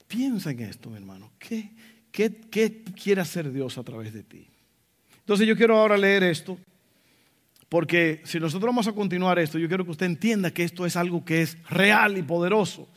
piensa 0.07 0.51
en 0.51 0.61
esto, 0.61 0.89
mi 0.89 0.97
hermano. 0.97 1.31
¿Qué, 1.37 1.71
¿Qué 2.11 2.83
quiere 2.95 3.21
hacer 3.21 3.51
Dios 3.51 3.77
a 3.77 3.83
través 3.83 4.13
de 4.13 4.23
ti? 4.23 4.47
Entonces 5.19 5.47
yo 5.47 5.55
quiero 5.55 5.77
ahora 5.77 5.97
leer 5.97 6.23
esto, 6.23 6.57
porque 7.71 8.19
si 8.25 8.37
nosotros 8.37 8.67
vamos 8.67 8.89
a 8.89 8.91
continuar 8.91 9.39
esto, 9.39 9.57
yo 9.57 9.69
quiero 9.69 9.85
que 9.85 9.91
usted 9.91 10.05
entienda 10.05 10.51
que 10.51 10.65
esto 10.65 10.85
es 10.85 10.97
algo 10.97 11.23
que 11.23 11.41
es 11.41 11.57
real 11.69 12.17
y 12.17 12.21
poderoso. 12.21 12.89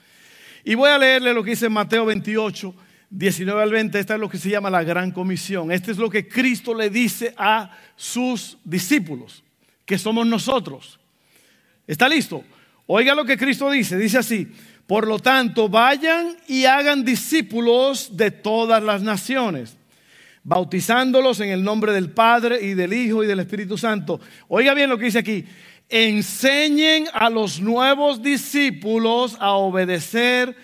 Y 0.64 0.74
voy 0.74 0.90
a 0.90 0.98
leerle 0.98 1.32
lo 1.32 1.44
que 1.44 1.50
dice 1.50 1.68
Mateo 1.68 2.04
28, 2.06 2.74
19 3.08 3.62
al 3.62 3.70
20, 3.70 4.00
esta 4.00 4.14
es 4.14 4.20
lo 4.20 4.28
que 4.28 4.36
se 4.36 4.50
llama 4.50 4.70
la 4.70 4.82
gran 4.82 5.12
comisión. 5.12 5.70
Este 5.70 5.92
es 5.92 5.96
lo 5.96 6.10
que 6.10 6.26
Cristo 6.26 6.74
le 6.74 6.90
dice 6.90 7.32
a 7.38 7.70
sus 7.94 8.58
discípulos, 8.64 9.44
que 9.84 9.96
somos 9.96 10.26
nosotros. 10.26 10.98
¿Está 11.86 12.08
listo? 12.08 12.42
Oiga 12.88 13.14
lo 13.14 13.24
que 13.24 13.38
Cristo 13.38 13.70
dice. 13.70 13.96
Dice 13.96 14.18
así, 14.18 14.48
por 14.88 15.06
lo 15.06 15.20
tanto, 15.20 15.68
vayan 15.68 16.36
y 16.48 16.64
hagan 16.64 17.04
discípulos 17.04 18.16
de 18.16 18.32
todas 18.32 18.82
las 18.82 19.02
naciones, 19.02 19.76
bautizándolos 20.44 21.40
en 21.40 21.48
el 21.48 21.64
nombre 21.64 21.92
del 21.92 22.10
Padre 22.10 22.62
y 22.62 22.74
del 22.74 22.92
Hijo 22.92 23.24
y 23.24 23.26
del 23.26 23.40
Espíritu 23.40 23.76
Santo. 23.76 24.20
Oiga 24.48 24.74
bien 24.74 24.90
lo 24.90 24.98
que 24.98 25.06
dice 25.06 25.18
aquí. 25.18 25.44
Enseñen 25.88 27.06
a 27.12 27.30
los 27.30 27.60
nuevos 27.60 28.22
discípulos 28.22 29.36
a 29.40 29.52
obedecer 29.52 30.54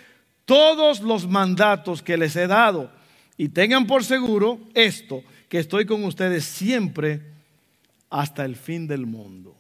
todos 0.45 1.01
los 1.01 1.27
mandatos 1.27 2.03
que 2.03 2.17
les 2.17 2.37
he 2.37 2.47
dado. 2.47 2.91
Y 3.37 3.49
tengan 3.49 3.87
por 3.87 4.05
seguro 4.05 4.61
esto, 4.75 5.23
que 5.49 5.59
estoy 5.59 5.87
con 5.87 6.05
ustedes 6.05 6.45
siempre 6.45 7.23
hasta 8.11 8.45
el 8.45 8.57
fin 8.57 8.87
del 8.87 9.07
mundo. 9.07 9.57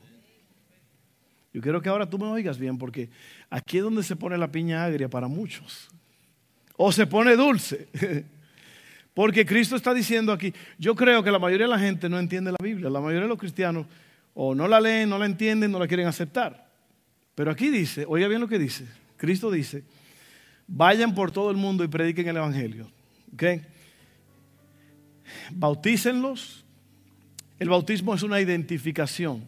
Yo 1.53 1.61
quiero 1.63 1.81
que 1.81 1.89
ahora 1.89 2.09
tú 2.09 2.19
me 2.19 2.27
oigas 2.27 2.59
bien, 2.59 2.79
porque 2.79 3.09
aquí 3.49 3.79
es 3.79 3.85
donde 3.85 4.03
se 4.03 4.17
pone 4.17 4.37
la 4.37 4.53
piña 4.53 4.85
agria 4.85 5.09
para 5.09 5.29
muchos. 5.29 5.89
O 6.77 6.93
se 6.93 7.07
pone 7.07 7.37
dulce. 7.37 7.89
Porque 9.21 9.45
Cristo 9.45 9.77
está 9.77 9.93
diciendo 9.93 10.33
aquí, 10.33 10.51
yo 10.79 10.95
creo 10.95 11.23
que 11.23 11.31
la 11.31 11.39
mayoría 11.39 11.67
de 11.67 11.73
la 11.73 11.79
gente 11.79 12.09
no 12.09 12.19
entiende 12.19 12.53
la 12.53 12.57
Biblia, 12.59 12.89
la 12.89 13.03
mayoría 13.03 13.25
de 13.25 13.29
los 13.29 13.39
cristianos 13.39 13.85
o 14.33 14.55
no 14.55 14.67
la 14.67 14.81
leen, 14.81 15.11
no 15.11 15.19
la 15.19 15.27
entienden, 15.27 15.71
no 15.71 15.79
la 15.79 15.87
quieren 15.87 16.07
aceptar. 16.07 16.67
Pero 17.35 17.51
aquí 17.51 17.69
dice, 17.69 18.07
oiga 18.09 18.29
bien 18.29 18.41
lo 18.41 18.49
que 18.49 18.59
dice, 18.59 18.87
Cristo 19.19 19.51
dice, 19.51 19.85
Vayan 20.67 21.15
por 21.15 21.33
todo 21.33 21.51
el 21.51 21.59
mundo 21.59 21.85
y 21.85 21.89
prediquen 21.89 22.29
el 22.29 22.39
Evangelio. 22.39 22.91
¿Okay? 23.35 23.61
Bautícenlos. 25.51 26.65
El 27.59 27.69
bautismo 27.69 28.15
es 28.15 28.23
una 28.23 28.41
identificación. 28.41 29.45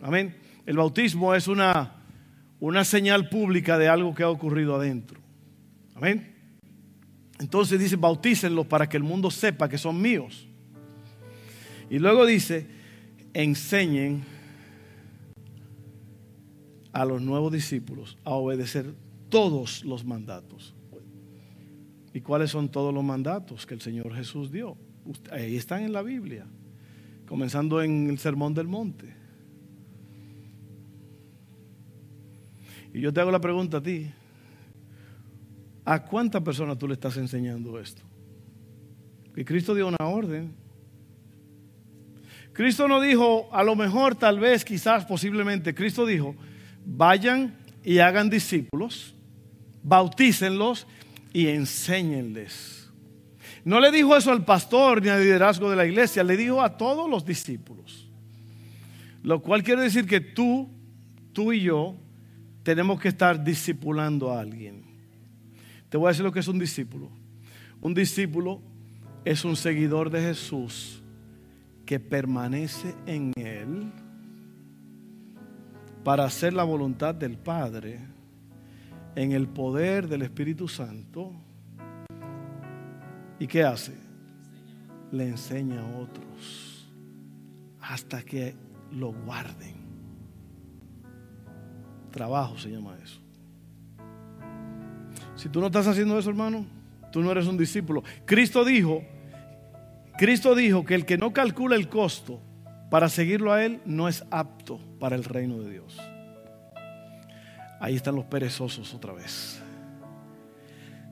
Amén. 0.00 0.34
El 0.64 0.78
bautismo 0.78 1.34
es 1.34 1.48
una, 1.48 1.96
una 2.60 2.86
señal 2.86 3.28
pública 3.28 3.76
de 3.76 3.90
algo 3.90 4.14
que 4.14 4.22
ha 4.22 4.30
ocurrido 4.30 4.74
adentro. 4.74 5.20
Amén. 5.94 6.39
Entonces 7.40 7.80
dice, 7.80 7.96
bautícenlos 7.96 8.66
para 8.66 8.86
que 8.86 8.98
el 8.98 9.02
mundo 9.02 9.30
sepa 9.30 9.66
que 9.66 9.78
son 9.78 10.00
míos. 10.00 10.46
Y 11.88 11.98
luego 11.98 12.26
dice, 12.26 12.66
enseñen 13.32 14.22
a 16.92 17.06
los 17.06 17.22
nuevos 17.22 17.50
discípulos 17.50 18.18
a 18.24 18.32
obedecer 18.32 18.94
todos 19.30 19.84
los 19.86 20.04
mandatos. 20.04 20.74
¿Y 22.12 22.20
cuáles 22.20 22.50
son 22.50 22.68
todos 22.68 22.92
los 22.92 23.02
mandatos 23.02 23.64
que 23.64 23.72
el 23.72 23.80
Señor 23.80 24.14
Jesús 24.14 24.52
dio? 24.52 24.76
Ahí 25.30 25.56
están 25.56 25.82
en 25.82 25.94
la 25.94 26.02
Biblia, 26.02 26.46
comenzando 27.26 27.82
en 27.82 28.10
el 28.10 28.18
Sermón 28.18 28.52
del 28.52 28.68
Monte. 28.68 29.14
Y 32.92 33.00
yo 33.00 33.14
te 33.14 33.20
hago 33.20 33.30
la 33.30 33.40
pregunta 33.40 33.78
a 33.78 33.82
ti, 33.82 34.10
¿a 35.84 36.04
cuántas 36.04 36.42
personas 36.42 36.78
tú 36.78 36.86
le 36.86 36.94
estás 36.94 37.16
enseñando 37.16 37.78
esto? 37.78 38.02
Que 39.34 39.44
Cristo 39.44 39.74
dio 39.74 39.88
una 39.88 40.06
orden. 40.06 40.54
Cristo 42.52 42.88
no 42.88 43.00
dijo, 43.00 43.48
a 43.52 43.62
lo 43.62 43.76
mejor, 43.76 44.14
tal 44.14 44.38
vez, 44.38 44.64
quizás, 44.64 45.04
posiblemente, 45.04 45.74
Cristo 45.74 46.04
dijo, 46.04 46.34
vayan 46.84 47.54
y 47.84 47.98
hagan 47.98 48.28
discípulos 48.28 49.14
bautícenlos 49.82 50.86
y 51.32 51.48
enséñenles. 51.48 52.90
No 53.64 53.80
le 53.80 53.90
dijo 53.90 54.16
eso 54.16 54.32
al 54.32 54.44
pastor 54.44 55.02
ni 55.02 55.08
al 55.08 55.22
liderazgo 55.22 55.70
de 55.70 55.76
la 55.76 55.86
iglesia, 55.86 56.24
le 56.24 56.36
dijo 56.36 56.62
a 56.62 56.76
todos 56.76 57.08
los 57.08 57.24
discípulos. 57.24 58.08
Lo 59.22 59.42
cual 59.42 59.62
quiere 59.62 59.82
decir 59.82 60.06
que 60.06 60.20
tú, 60.20 60.70
tú 61.32 61.52
y 61.52 61.60
yo, 61.60 61.94
tenemos 62.62 63.00
que 63.00 63.08
estar 63.08 63.42
discipulando 63.44 64.32
a 64.32 64.40
alguien. 64.40 64.84
Te 65.90 65.98
voy 65.98 66.06
a 66.06 66.10
decir 66.10 66.24
lo 66.24 66.32
que 66.32 66.38
es 66.38 66.48
un 66.48 66.58
discípulo. 66.58 67.10
Un 67.80 67.94
discípulo 67.94 68.62
es 69.24 69.44
un 69.44 69.56
seguidor 69.56 70.08
de 70.08 70.22
Jesús 70.22 71.02
que 71.84 71.98
permanece 71.98 72.94
en 73.06 73.32
Él 73.36 73.92
para 76.04 76.24
hacer 76.24 76.52
la 76.52 76.62
voluntad 76.62 77.14
del 77.14 77.36
Padre 77.36 78.00
en 79.16 79.32
el 79.32 79.48
poder 79.48 80.06
del 80.06 80.22
Espíritu 80.22 80.68
Santo. 80.68 81.32
¿Y 83.40 83.48
qué 83.48 83.64
hace? 83.64 83.94
Le 85.10 85.28
enseña 85.28 85.80
a 85.80 85.98
otros 85.98 86.88
hasta 87.80 88.22
que 88.22 88.54
lo 88.92 89.12
guarden. 89.12 89.74
Trabajo 92.12 92.56
se 92.58 92.70
llama 92.70 92.96
eso. 93.02 93.20
Si 95.40 95.48
tú 95.48 95.58
no 95.60 95.68
estás 95.68 95.86
haciendo 95.86 96.18
eso, 96.18 96.28
hermano, 96.28 96.66
tú 97.10 97.22
no 97.22 97.30
eres 97.32 97.46
un 97.46 97.56
discípulo. 97.56 98.02
Cristo 98.26 98.62
dijo, 98.62 99.02
Cristo 100.18 100.54
dijo 100.54 100.84
que 100.84 100.94
el 100.94 101.06
que 101.06 101.16
no 101.16 101.32
calcula 101.32 101.76
el 101.76 101.88
costo 101.88 102.42
para 102.90 103.08
seguirlo 103.08 103.50
a 103.50 103.64
Él 103.64 103.80
no 103.86 104.06
es 104.06 104.22
apto 104.30 104.78
para 104.98 105.16
el 105.16 105.24
reino 105.24 105.56
de 105.56 105.70
Dios. 105.70 105.98
Ahí 107.80 107.96
están 107.96 108.16
los 108.16 108.26
perezosos 108.26 108.92
otra 108.92 109.14
vez. 109.14 109.62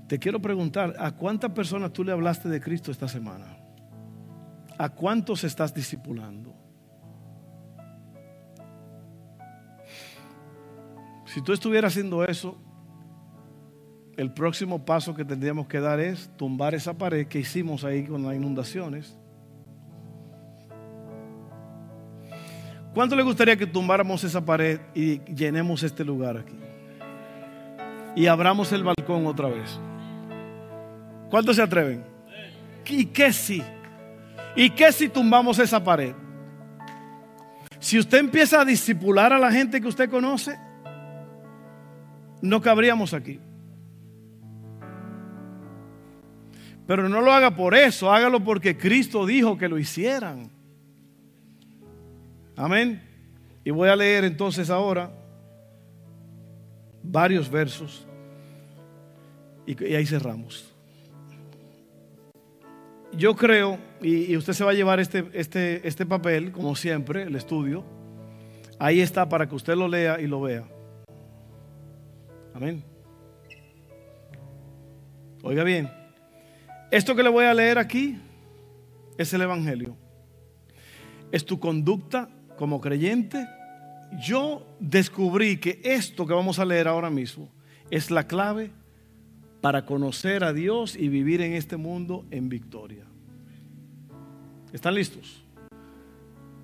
Te 0.09 0.19
quiero 0.19 0.43
preguntar, 0.43 0.95
¿a 0.99 1.13
cuántas 1.13 1.53
personas 1.53 1.95
tú 1.95 2.05
le 2.05 2.13
hablaste 2.13 2.51
de 2.51 2.61
Cristo 2.61 2.91
esta 2.91 3.09
semana? 3.09 3.57
¿A 4.77 4.91
cuántos 4.91 5.43
estás 5.43 5.73
discipulando? 5.73 6.55
Si 11.25 11.41
tú 11.41 11.55
estuvieras 11.55 11.95
haciendo 11.95 12.27
eso, 12.27 12.68
el 14.19 14.33
próximo 14.33 14.85
paso 14.85 15.15
que 15.15 15.25
tendríamos 15.25 15.69
que 15.69 15.79
dar 15.79 16.01
es 16.01 16.29
tumbar 16.37 16.75
esa 16.75 16.93
pared 16.93 17.29
que 17.29 17.39
hicimos 17.39 17.85
ahí 17.85 18.05
con 18.05 18.25
las 18.25 18.35
inundaciones. 18.35 19.17
¿Cuánto 22.93 23.15
le 23.15 23.23
gustaría 23.23 23.57
que 23.57 23.65
tumbáramos 23.65 24.25
esa 24.25 24.45
pared 24.45 24.81
y 24.93 25.21
llenemos 25.33 25.85
este 25.85 26.05
lugar 26.05 26.37
aquí? 26.37 26.57
Y 28.17 28.27
abramos 28.27 28.73
el 28.73 28.83
balcón 28.83 29.25
otra 29.25 29.51
vez. 29.51 29.79
¿Cuántos 31.31 31.55
se 31.55 31.63
atreven? 31.63 32.05
¿Y 32.89 33.05
qué 33.07 33.33
si? 33.33 33.63
¿Y 34.57 34.71
qué 34.71 34.91
si 34.91 35.09
tumbamos 35.09 35.61
esa 35.61 35.85
pared? 35.85 36.13
Si 37.79 37.97
usted 37.97 38.19
empieza 38.19 38.63
a 38.63 38.65
disipular 38.65 39.33
a 39.33 39.39
la 39.39 39.53
gente 39.53 39.81
que 39.81 39.87
usted 39.87 40.11
conoce, 40.11 40.59
no 42.43 42.61
cabríamos 42.61 43.15
aquí. 43.15 43.39
Pero 46.89 47.07
no 47.07 47.21
lo 47.21 47.31
haga 47.31 47.55
por 47.55 47.75
eso, 47.75 48.11
hágalo 48.11 48.43
porque 48.43 48.79
Cristo 48.79 49.27
dijo 49.27 49.59
que 49.59 49.69
lo 49.69 49.79
hicieran. 49.79 50.51
Amén. 52.57 53.03
Y 53.63 53.71
voy 53.71 53.91
a 53.91 53.95
leer 53.95 54.25
entonces 54.25 54.71
ahora 54.71 55.11
varios 57.03 57.51
versos 57.51 58.07
y, 59.67 59.95
ahí 59.95 60.07
cerramos. 60.07 60.73
Yo 63.13 63.37
creo, 63.37 63.77
y, 64.01 64.35
usted 64.35 64.55
se 64.55 64.65
va 64.65 64.71
a 64.71 64.75
llevar 64.75 64.99
este, 64.99 65.29
este, 65.35 65.87
este 65.87 66.07
papel, 66.07 66.53
como 66.53 66.75
siempre, 66.75 67.25
el 67.25 67.37
estudio. 67.37 67.85
Ahí 68.79 69.03
está 69.03 69.29
para 69.29 69.47
que 69.47 69.55
usted 69.55 69.77
lo 69.77 69.89
lea 69.89 70.19
y 70.23 70.27
lo 70.27 70.41
vea. 70.41 70.65
Amén. 72.55 72.83
Oiga 75.43 75.65
bien, 75.65 75.98
esto 76.91 77.15
que 77.15 77.23
le 77.23 77.29
voy 77.29 77.45
a 77.45 77.55
leer 77.55 77.79
aquí 77.79 78.19
es 79.17 79.33
el 79.35 79.43
Evangelio. 79.43 79.97
Es 81.31 81.45
tu 81.45 81.59
conducta 81.59 82.29
como 82.57 82.81
creyente. 82.81 83.47
Yo 84.21 84.67
descubrí 84.81 85.59
que 85.59 85.81
esto 85.85 86.27
que 86.27 86.33
vamos 86.33 86.59
a 86.59 86.65
leer 86.65 86.89
ahora 86.89 87.11
mismo 87.11 87.51
es 87.91 88.11
la 88.11 88.27
clave 88.27 88.71
para 89.61 89.85
conocer 89.85 90.45
a 90.45 90.53
Dios 90.53 90.97
y 90.97 91.09
vivir 91.09 91.41
en 91.43 91.53
este 91.53 91.77
mundo 91.77 92.25
en 92.31 92.49
victoria. 92.49 93.05
¿Están 94.73 94.95
listos? 94.95 95.43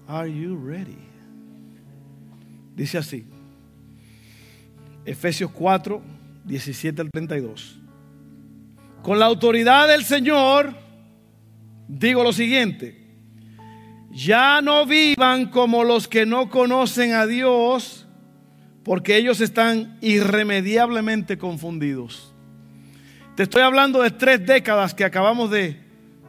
Are 0.06 0.32
you 0.32 0.56
ready? 0.56 0.98
Dice 2.76 2.98
así. 2.98 3.26
Efesios 5.04 5.50
4, 5.50 6.00
17 6.44 7.02
al 7.02 7.10
32. 7.10 7.83
Con 9.04 9.18
la 9.18 9.26
autoridad 9.26 9.86
del 9.86 10.02
Señor, 10.02 10.74
digo 11.86 12.24
lo 12.24 12.32
siguiente, 12.32 13.04
ya 14.10 14.62
no 14.62 14.86
vivan 14.86 15.50
como 15.50 15.84
los 15.84 16.08
que 16.08 16.24
no 16.24 16.48
conocen 16.48 17.12
a 17.12 17.26
Dios, 17.26 18.06
porque 18.82 19.18
ellos 19.18 19.42
están 19.42 19.98
irremediablemente 20.00 21.36
confundidos. 21.36 22.34
Te 23.36 23.42
estoy 23.42 23.60
hablando 23.60 24.00
de 24.00 24.10
tres 24.10 24.46
décadas 24.46 24.94
que 24.94 25.04
acabamos 25.04 25.50
de, 25.50 25.78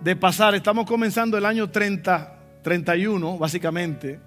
de 0.02 0.16
pasar, 0.18 0.54
estamos 0.54 0.86
comenzando 0.86 1.38
el 1.38 1.46
año 1.46 1.70
30, 1.70 2.40
31, 2.62 3.38
básicamente 3.38 4.20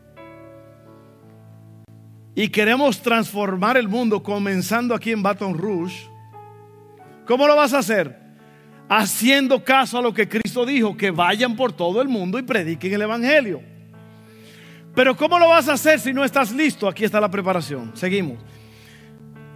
y 2.35 2.49
queremos 2.49 3.03
transformar 3.03 3.77
el 3.77 3.89
mundo 3.89 4.23
comenzando 4.23 4.95
aquí 4.95 5.11
en 5.11 5.25
Baton 5.25 5.59
Rouge, 5.59 6.09
¿cómo 7.27 7.49
lo 7.49 7.57
vas 7.57 7.75
a 7.75 7.81
hacer? 7.81 8.28
Haciendo 8.89 9.63
caso 9.63 9.99
a 9.99 10.03
lo 10.03 10.15
que 10.15 10.29
Cristo 10.29 10.65
dijo, 10.65 10.97
que 10.97 11.11
vayan 11.11 11.57
por 11.57 11.73
todo 11.73 12.01
el 12.01 12.09
mundo 12.09 12.39
y 12.39 12.43
prediquen 12.43 12.95
el 12.95 13.03
Evangelio. 13.03 13.61
Pero 14.95 15.17
¿cómo 15.17 15.39
lo 15.39 15.49
vas 15.49 15.69
a 15.69 15.75
hacer 15.75 16.01
si 16.01 16.13
no 16.13 16.25
estás 16.25 16.53
listo? 16.53 16.89
Aquí 16.89 17.05
está 17.05 17.21
la 17.21 17.31
preparación. 17.31 17.93
Seguimos. 17.95 18.39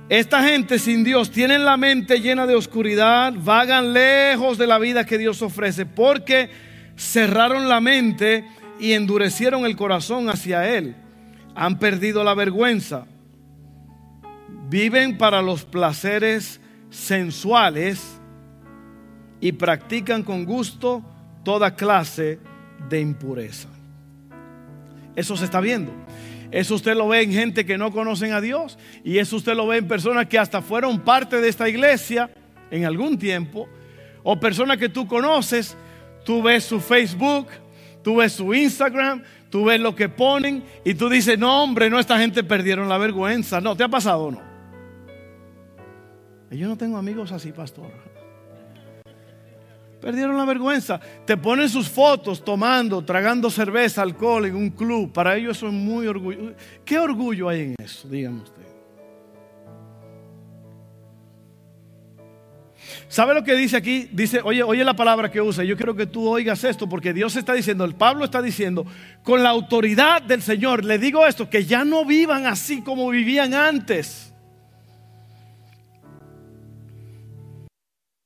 Esta 0.09 0.43
gente 0.43 0.79
sin 0.79 1.05
Dios 1.05 1.31
tienen 1.31 1.65
la 1.65 1.77
mente 1.77 2.21
llena 2.21 2.47
de 2.47 2.55
oscuridad, 2.55 3.33
vagan 3.37 3.93
lejos 3.93 4.59
de 4.59 4.67
la 4.67 4.79
vida 4.79 5.07
que 5.07 5.17
Dios 5.17 5.41
ofrece, 5.41 5.87
porque 5.87 6.51
cerraron 6.97 7.69
la 7.69 7.81
mente 7.81 8.45
y 8.79 8.93
endurecieron 8.93 9.65
el 9.65 9.77
corazón 9.77 10.29
hacia 10.29 10.69
Él 10.69 10.97
han 11.55 11.79
perdido 11.79 12.25
la 12.25 12.35
vergüenza, 12.35 13.07
viven 14.69 15.19
para 15.19 15.43
los 15.43 15.65
placeres 15.65 16.61
sensuales 16.91 18.21
y 19.43 19.53
practican 19.53 20.23
con 20.23 20.47
gusto 20.47 21.03
toda 21.45 21.75
clase 21.75 22.39
de 22.89 23.01
impureza. 23.01 23.69
Eso 25.17 25.37
se 25.37 25.45
está 25.45 25.61
viendo. 25.61 25.93
Eso 26.53 26.77
usted 26.77 26.95
lo 26.95 27.09
ve 27.09 27.23
en 27.23 27.33
gente 27.33 27.67
que 27.67 27.77
no 27.77 27.91
conocen 27.91 28.33
a 28.33 28.41
Dios 28.41 28.79
y 29.05 29.19
eso 29.19 29.37
usted 29.37 29.55
lo 29.55 29.67
ve 29.67 29.79
en 29.79 29.89
personas 29.89 30.27
que 30.27 30.39
hasta 30.39 30.63
fueron 30.63 31.01
parte 31.01 31.41
de 31.41 31.49
esta 31.49 31.69
iglesia 31.69 32.31
en 32.71 32.85
algún 32.85 33.19
tiempo 33.19 33.69
o 34.23 34.39
personas 34.39 34.77
que 34.77 34.89
tú 34.89 35.09
conoces, 35.09 35.77
tú 36.25 36.41
ves 36.41 36.63
su 36.63 36.79
Facebook, 36.79 37.49
tú 38.05 38.17
ves 38.17 38.35
su 38.35 38.55
Instagram, 38.55 39.25
tú 39.51 39.65
ves 39.65 39.81
lo 39.81 39.97
que 39.97 40.09
ponen 40.09 40.63
y 40.85 40.95
tú 40.95 41.09
dices, 41.09 41.37
no 41.37 41.65
hombre, 41.65 41.91
no, 41.91 41.99
esta 41.99 42.19
gente 42.19 42.45
perdieron 42.45 42.89
la 42.89 42.99
vergüenza. 42.99 43.61
No, 43.61 43.75
¿te 43.75 43.83
ha 43.83 43.89
pasado 43.89 44.25
o 44.25 44.31
no? 44.31 44.43
Yo 46.53 46.69
no 46.69 46.77
tengo 46.77 46.97
amigos 46.97 47.33
así, 47.33 47.51
pastor. 47.51 48.12
Perdieron 50.03 50.37
la 50.37 50.45
vergüenza. 50.45 51.01
Te 51.25 51.37
ponen 51.37 51.69
sus 51.69 51.89
fotos 51.89 52.45
tomando, 52.45 53.05
tragando 53.05 53.49
cerveza, 53.49 54.03
alcohol 54.03 54.47
en 54.47 54.57
un 54.57 54.71
club. 54.71 55.13
Para 55.13 55.37
ellos 55.37 55.57
eso 55.57 55.69
es 55.69 55.73
muy 55.73 56.09
orgullo. 56.09 56.55
¿Qué 56.85 56.99
orgullo 56.99 57.49
hay 57.49 57.61
en 57.61 57.77
eso? 57.79 58.09
Díganme 58.09 58.43
usted. 58.43 58.63
¿Sabe 63.07 63.33
lo 63.33 63.45
que 63.45 63.55
dice 63.55 63.77
aquí? 63.77 64.09
Dice, 64.11 64.41
oye, 64.43 64.65
oye 64.65 64.83
la 64.83 64.97
palabra 64.97 65.31
que 65.31 65.41
usa. 65.41 65.63
Yo 65.63 65.77
quiero 65.77 65.95
que 65.95 66.07
tú 66.07 66.29
oigas 66.29 66.65
esto 66.65 66.89
porque 66.89 67.13
Dios 67.13 67.37
está 67.37 67.53
diciendo, 67.53 67.85
el 67.85 67.95
Pablo 67.95 68.25
está 68.25 68.43
diciendo, 68.43 68.85
con 69.23 69.45
la 69.45 69.51
autoridad 69.51 70.21
del 70.21 70.43
Señor, 70.43 70.85
le 70.85 70.99
digo 70.99 71.25
esto, 71.25 71.49
que 71.49 71.65
ya 71.65 71.85
no 71.85 72.05
vivan 72.05 72.47
así 72.47 72.83
como 72.83 73.09
vivían 73.09 73.55
antes. 73.55 74.32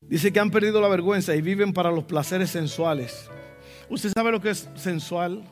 Dice 0.08 0.32
que 0.32 0.40
han 0.40 0.50
perdido 0.50 0.80
la 0.80 0.88
vergüenza 0.88 1.34
y 1.34 1.42
viven 1.42 1.72
para 1.72 1.90
los 1.90 2.04
placeres 2.04 2.50
sensuales. 2.50 3.28
¿Usted 3.88 4.12
sabe 4.14 4.32
lo 4.32 4.40
que 4.40 4.50
es 4.50 4.68
sensual? 4.76 5.42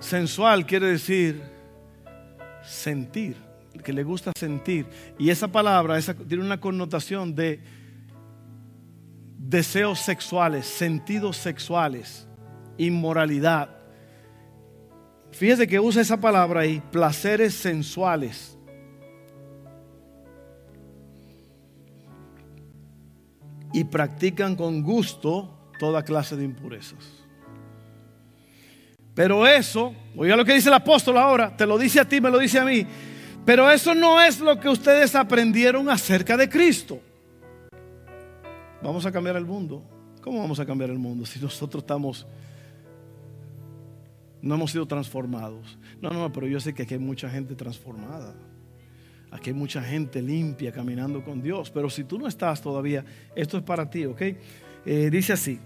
Sensual 0.00 0.66
quiere 0.66 0.86
decir 0.86 1.42
sentir 2.64 3.36
que 3.82 3.92
le 3.92 4.02
gusta 4.02 4.32
sentir. 4.38 4.86
Y 5.18 5.30
esa 5.30 5.48
palabra 5.48 6.00
tiene 6.00 6.44
una 6.44 6.60
connotación 6.60 7.34
de 7.34 7.60
deseos 9.38 10.00
sexuales, 10.00 10.66
sentidos 10.66 11.36
sexuales, 11.36 12.26
inmoralidad. 12.78 13.70
Fíjese 15.32 15.66
que 15.66 15.80
usa 15.80 16.02
esa 16.02 16.20
palabra 16.20 16.60
ahí, 16.60 16.82
placeres 16.90 17.54
sensuales. 17.54 18.51
Y 23.72 23.84
practican 23.84 24.56
con 24.56 24.82
gusto 24.82 25.70
toda 25.78 26.02
clase 26.02 26.36
de 26.36 26.44
impurezas. 26.44 27.22
Pero 29.14 29.46
eso, 29.46 29.94
oiga 30.16 30.36
lo 30.36 30.44
que 30.44 30.54
dice 30.54 30.68
el 30.68 30.74
apóstol 30.74 31.18
ahora, 31.18 31.54
te 31.54 31.66
lo 31.66 31.76
dice 31.76 32.00
a 32.00 32.08
ti, 32.08 32.20
me 32.20 32.30
lo 32.30 32.38
dice 32.38 32.58
a 32.58 32.64
mí. 32.64 32.86
Pero 33.44 33.70
eso 33.70 33.94
no 33.94 34.20
es 34.20 34.40
lo 34.40 34.58
que 34.58 34.68
ustedes 34.68 35.14
aprendieron 35.14 35.90
acerca 35.90 36.36
de 36.36 36.48
Cristo. 36.48 37.00
Vamos 38.82 39.04
a 39.04 39.12
cambiar 39.12 39.36
el 39.36 39.44
mundo. 39.44 39.82
¿Cómo 40.20 40.38
vamos 40.38 40.60
a 40.60 40.66
cambiar 40.66 40.90
el 40.90 40.98
mundo 40.98 41.26
si 41.26 41.40
nosotros 41.40 41.82
estamos, 41.82 42.26
no 44.40 44.54
hemos 44.54 44.70
sido 44.70 44.86
transformados? 44.86 45.78
No, 46.00 46.10
no, 46.10 46.32
pero 46.32 46.46
yo 46.46 46.60
sé 46.60 46.72
que 46.72 46.84
aquí 46.84 46.94
hay 46.94 47.00
mucha 47.00 47.28
gente 47.28 47.54
transformada. 47.56 48.34
Aquí 49.32 49.50
hay 49.50 49.54
mucha 49.54 49.82
gente 49.82 50.22
limpia 50.22 50.70
caminando 50.70 51.24
con 51.24 51.42
Dios. 51.42 51.70
Pero 51.70 51.90
si 51.90 52.04
tú 52.04 52.18
no 52.18 52.28
estás 52.28 52.62
todavía, 52.62 53.04
esto 53.34 53.56
es 53.56 53.64
para 53.64 53.90
ti, 53.90 54.04
¿ok? 54.04 54.20
Eh, 54.84 55.08
dice 55.10 55.32
así, 55.32 55.58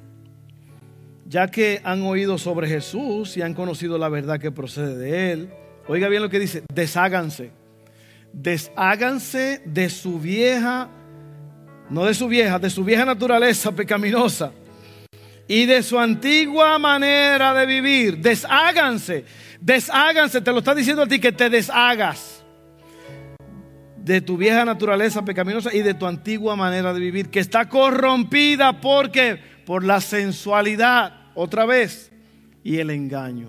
ya 1.26 1.48
que 1.48 1.80
han 1.84 2.02
oído 2.02 2.38
sobre 2.38 2.68
Jesús 2.68 3.36
y 3.36 3.42
han 3.42 3.52
conocido 3.52 3.98
la 3.98 4.08
verdad 4.08 4.40
que 4.40 4.50
procede 4.50 4.96
de 4.96 5.32
Él, 5.32 5.50
oiga 5.88 6.08
bien 6.08 6.22
lo 6.22 6.30
que 6.30 6.38
dice, 6.38 6.62
desháganse 6.72 7.50
desháganse 8.36 9.62
de 9.64 9.88
su 9.88 10.20
vieja, 10.20 10.88
no 11.88 12.04
de 12.04 12.14
su 12.14 12.28
vieja, 12.28 12.58
de 12.58 12.68
su 12.68 12.84
vieja 12.84 13.04
naturaleza 13.04 13.72
pecaminosa 13.72 14.52
y 15.48 15.64
de 15.64 15.82
su 15.82 15.98
antigua 15.98 16.78
manera 16.78 17.54
de 17.54 17.66
vivir. 17.66 18.18
Desháganse. 18.18 19.24
Desháganse, 19.60 20.42
te 20.42 20.52
lo 20.52 20.58
está 20.58 20.74
diciendo 20.74 21.02
a 21.02 21.06
ti 21.06 21.18
que 21.18 21.32
te 21.32 21.48
deshagas 21.48 22.35
de 24.06 24.20
tu 24.20 24.36
vieja 24.36 24.64
naturaleza 24.64 25.24
pecaminosa 25.24 25.74
y 25.74 25.82
de 25.82 25.92
tu 25.92 26.06
antigua 26.06 26.54
manera 26.54 26.94
de 26.94 27.00
vivir, 27.00 27.28
que 27.28 27.40
está 27.40 27.68
corrompida 27.68 28.80
porque 28.80 29.36
por 29.66 29.82
la 29.82 30.00
sensualidad, 30.00 31.32
otra 31.34 31.66
vez, 31.66 32.12
y 32.62 32.78
el 32.78 32.90
engaño. 32.90 33.48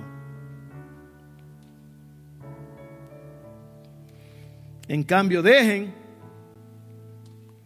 En 4.87 5.03
cambio, 5.03 5.43
dejen 5.43 5.93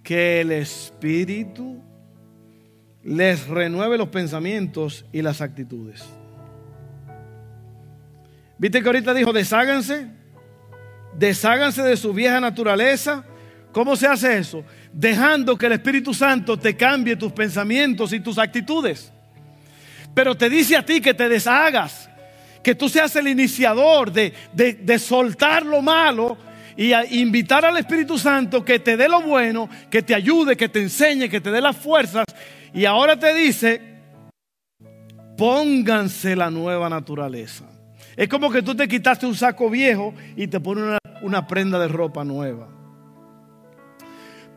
que 0.03 0.41
el 0.41 0.51
Espíritu 0.51 1.81
les 3.03 3.47
renueve 3.47 3.97
los 3.97 4.09
pensamientos 4.09 5.05
y 5.13 5.21
las 5.21 5.39
actitudes. 5.39 6.03
¿Viste 8.57 8.81
que 8.81 8.87
ahorita 8.87 9.13
dijo, 9.13 9.31
desháganse? 9.31 10.20
Desháganse 11.13 11.83
de 11.83 11.97
su 11.97 12.13
vieja 12.13 12.39
naturaleza. 12.39 13.23
¿Cómo 13.71 13.95
se 13.95 14.07
hace 14.07 14.37
eso? 14.37 14.63
Dejando 14.91 15.57
que 15.57 15.67
el 15.67 15.73
Espíritu 15.73 16.13
Santo 16.13 16.57
te 16.57 16.75
cambie 16.75 17.15
tus 17.15 17.31
pensamientos 17.31 18.11
y 18.13 18.19
tus 18.19 18.37
actitudes. 18.37 19.11
Pero 20.13 20.35
te 20.35 20.49
dice 20.49 20.75
a 20.75 20.85
ti 20.85 20.99
que 20.99 21.13
te 21.13 21.29
deshagas, 21.29 22.09
que 22.63 22.75
tú 22.75 22.89
seas 22.89 23.15
el 23.15 23.27
iniciador 23.27 24.11
de, 24.11 24.33
de 24.53 24.99
soltar 24.99 25.65
lo 25.65 25.81
malo 25.81 26.37
y 26.77 26.93
invitar 27.19 27.65
al 27.65 27.77
Espíritu 27.77 28.17
Santo 28.17 28.63
que 28.63 28.79
te 28.79 28.97
dé 28.97 29.07
lo 29.07 29.21
bueno, 29.21 29.69
que 29.89 30.01
te 30.01 30.15
ayude, 30.15 30.55
que 30.55 30.69
te 30.69 30.81
enseñe, 30.81 31.29
que 31.29 31.41
te 31.41 31.51
dé 31.51 31.61
las 31.61 31.77
fuerzas. 31.77 32.25
Y 32.73 32.85
ahora 32.85 33.17
te 33.19 33.33
dice, 33.33 33.81
pónganse 35.37 36.35
la 36.35 36.49
nueva 36.49 36.89
naturaleza. 36.89 37.65
Es 38.15 38.27
como 38.27 38.51
que 38.51 38.61
tú 38.61 38.75
te 38.75 38.87
quitaste 38.87 39.25
un 39.25 39.35
saco 39.35 39.69
viejo 39.69 40.13
y 40.35 40.47
te 40.47 40.59
pones 40.59 40.83
una, 40.83 40.97
prenda 41.47 41.79
de 41.79 41.87
ropa 41.87 42.23
nueva. 42.23 42.67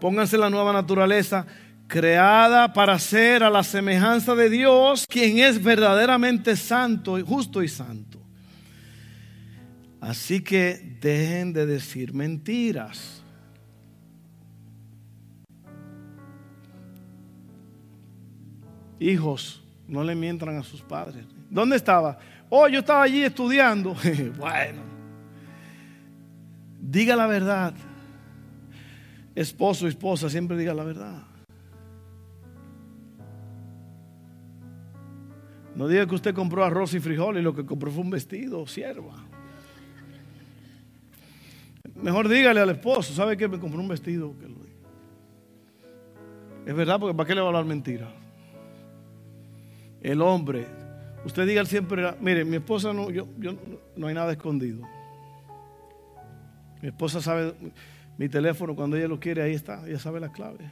Pónganse 0.00 0.36
la 0.36 0.50
nueva 0.50 0.72
naturaleza 0.72 1.46
creada 1.86 2.72
para 2.72 2.98
ser 2.98 3.42
a 3.42 3.50
la 3.50 3.62
semejanza 3.62 4.34
de 4.34 4.50
Dios, 4.50 5.06
quien 5.08 5.38
es 5.38 5.62
verdaderamente 5.62 6.56
santo, 6.56 7.18
justo 7.24 7.62
y 7.62 7.68
santo. 7.68 8.20
Así 10.00 10.42
que 10.42 10.98
dejen 11.00 11.52
de 11.52 11.66
decir 11.66 12.12
mentiras. 12.12 13.22
Hijos, 19.00 19.62
no 19.88 20.02
le 20.04 20.14
mientan 20.14 20.56
a 20.56 20.62
sus 20.62 20.82
padres. 20.82 21.24
¿Dónde 21.50 21.76
estaba? 21.76 22.18
Oh, 22.48 22.68
yo 22.68 22.80
estaba 22.80 23.02
allí 23.02 23.22
estudiando. 23.22 23.94
bueno, 24.38 24.93
diga 26.84 27.16
la 27.16 27.26
verdad. 27.26 27.74
Esposo, 29.34 29.88
esposa, 29.88 30.30
siempre 30.30 30.56
diga 30.56 30.74
la 30.74 30.84
verdad. 30.84 31.22
No 35.74 35.88
diga 35.88 36.06
que 36.06 36.14
usted 36.14 36.34
compró 36.34 36.64
arroz 36.64 36.94
y 36.94 37.00
frijol 37.00 37.38
y 37.38 37.42
lo 37.42 37.54
que 37.54 37.66
compró 37.66 37.90
fue 37.90 38.02
un 38.02 38.10
vestido, 38.10 38.64
sierva. 38.66 39.14
Mejor 42.00 42.28
dígale 42.28 42.60
al 42.60 42.70
esposo, 42.70 43.12
¿sabe 43.12 43.36
que 43.36 43.48
me 43.48 43.58
compró 43.58 43.80
un 43.80 43.88
vestido? 43.88 44.34
Es 46.64 46.74
verdad, 46.74 47.00
porque 47.00 47.16
¿para 47.16 47.26
qué 47.26 47.34
le 47.34 47.40
va 47.40 47.48
a 47.48 47.50
hablar 47.50 47.64
mentira? 47.64 48.08
El 50.00 50.22
hombre 50.22 50.66
Usted 51.24 51.46
diga 51.46 51.64
siempre, 51.64 52.14
mire, 52.20 52.44
mi 52.44 52.56
esposa 52.56 52.92
no, 52.92 53.10
yo, 53.10 53.26
yo 53.38 53.54
no 53.96 54.06
hay 54.06 54.14
nada 54.14 54.32
escondido. 54.32 54.86
Mi 56.84 56.88
esposa 56.88 57.22
sabe 57.22 57.54
mi 58.18 58.28
teléfono 58.28 58.76
cuando 58.76 58.98
ella 58.98 59.08
lo 59.08 59.18
quiere, 59.18 59.40
ahí 59.40 59.54
está, 59.54 59.88
ella 59.88 59.98
sabe 59.98 60.20
la 60.20 60.30
clave. 60.30 60.70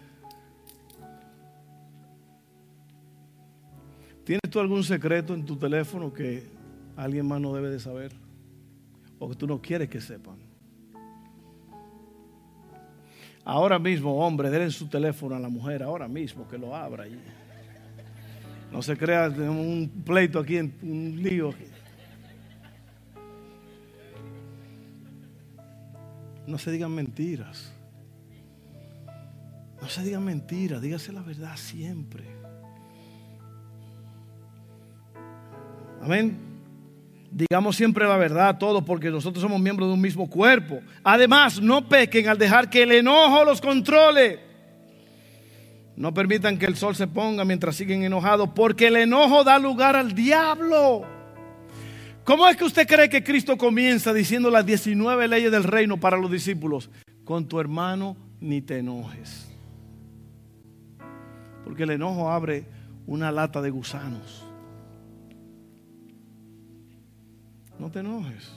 ¿Tienes 4.22 4.42
tú 4.50 4.60
algún 4.60 4.84
secreto 4.84 5.32
en 5.32 5.46
tu 5.46 5.56
teléfono 5.56 6.12
que 6.12 6.46
alguien 6.96 7.26
más 7.26 7.40
no 7.40 7.54
debe 7.54 7.70
de 7.70 7.80
saber? 7.80 8.12
O 9.18 9.30
que 9.30 9.36
tú 9.36 9.46
no 9.46 9.62
quieres 9.62 9.88
que 9.88 10.02
sepan. 10.02 10.36
Ahora 13.42 13.78
mismo, 13.78 14.14
hombre, 14.18 14.50
denle 14.50 14.70
su 14.70 14.88
teléfono 14.88 15.34
a 15.34 15.38
la 15.38 15.48
mujer, 15.48 15.82
ahora 15.82 16.08
mismo, 16.08 16.46
que 16.46 16.58
lo 16.58 16.76
abra. 16.76 17.06
No 18.70 18.82
se 18.82 18.98
crea, 18.98 19.30
un 19.30 19.90
pleito 20.04 20.40
aquí, 20.40 20.58
un 20.58 21.22
lío. 21.22 21.54
No 26.52 26.58
se 26.58 26.70
digan 26.70 26.94
mentiras. 26.94 27.72
No 29.80 29.88
se 29.88 30.02
digan 30.02 30.22
mentiras, 30.22 30.82
dígase 30.82 31.10
la 31.10 31.22
verdad 31.22 31.56
siempre. 31.56 32.24
Amén. 36.02 36.36
Digamos 37.30 37.74
siempre 37.74 38.06
la 38.06 38.18
verdad 38.18 38.58
todos 38.58 38.84
porque 38.84 39.08
nosotros 39.10 39.40
somos 39.40 39.58
miembros 39.62 39.88
de 39.88 39.94
un 39.94 40.00
mismo 40.02 40.28
cuerpo. 40.28 40.80
Además, 41.02 41.58
no 41.58 41.88
pequen 41.88 42.28
al 42.28 42.36
dejar 42.36 42.68
que 42.68 42.82
el 42.82 42.92
enojo 42.92 43.46
los 43.46 43.58
controle. 43.58 44.38
No 45.96 46.12
permitan 46.12 46.58
que 46.58 46.66
el 46.66 46.76
sol 46.76 46.94
se 46.94 47.06
ponga 47.06 47.46
mientras 47.46 47.76
siguen 47.76 48.02
enojados, 48.02 48.50
porque 48.54 48.88
el 48.88 48.96
enojo 48.96 49.42
da 49.42 49.58
lugar 49.58 49.96
al 49.96 50.14
diablo. 50.14 51.06
¿Cómo 52.24 52.46
es 52.46 52.56
que 52.56 52.64
usted 52.64 52.86
cree 52.86 53.08
que 53.08 53.24
Cristo 53.24 53.56
comienza 53.56 54.12
diciendo 54.12 54.50
las 54.50 54.64
19 54.64 55.26
leyes 55.26 55.50
del 55.50 55.64
reino 55.64 55.98
para 55.98 56.16
los 56.16 56.30
discípulos? 56.30 56.90
Con 57.24 57.46
tu 57.48 57.58
hermano 57.58 58.16
ni 58.40 58.60
te 58.62 58.78
enojes. 58.78 59.50
Porque 61.64 61.82
el 61.82 61.90
enojo 61.90 62.30
abre 62.30 62.66
una 63.06 63.32
lata 63.32 63.60
de 63.60 63.70
gusanos. 63.70 64.46
No 67.78 67.90
te 67.90 68.00
enojes. 68.00 68.52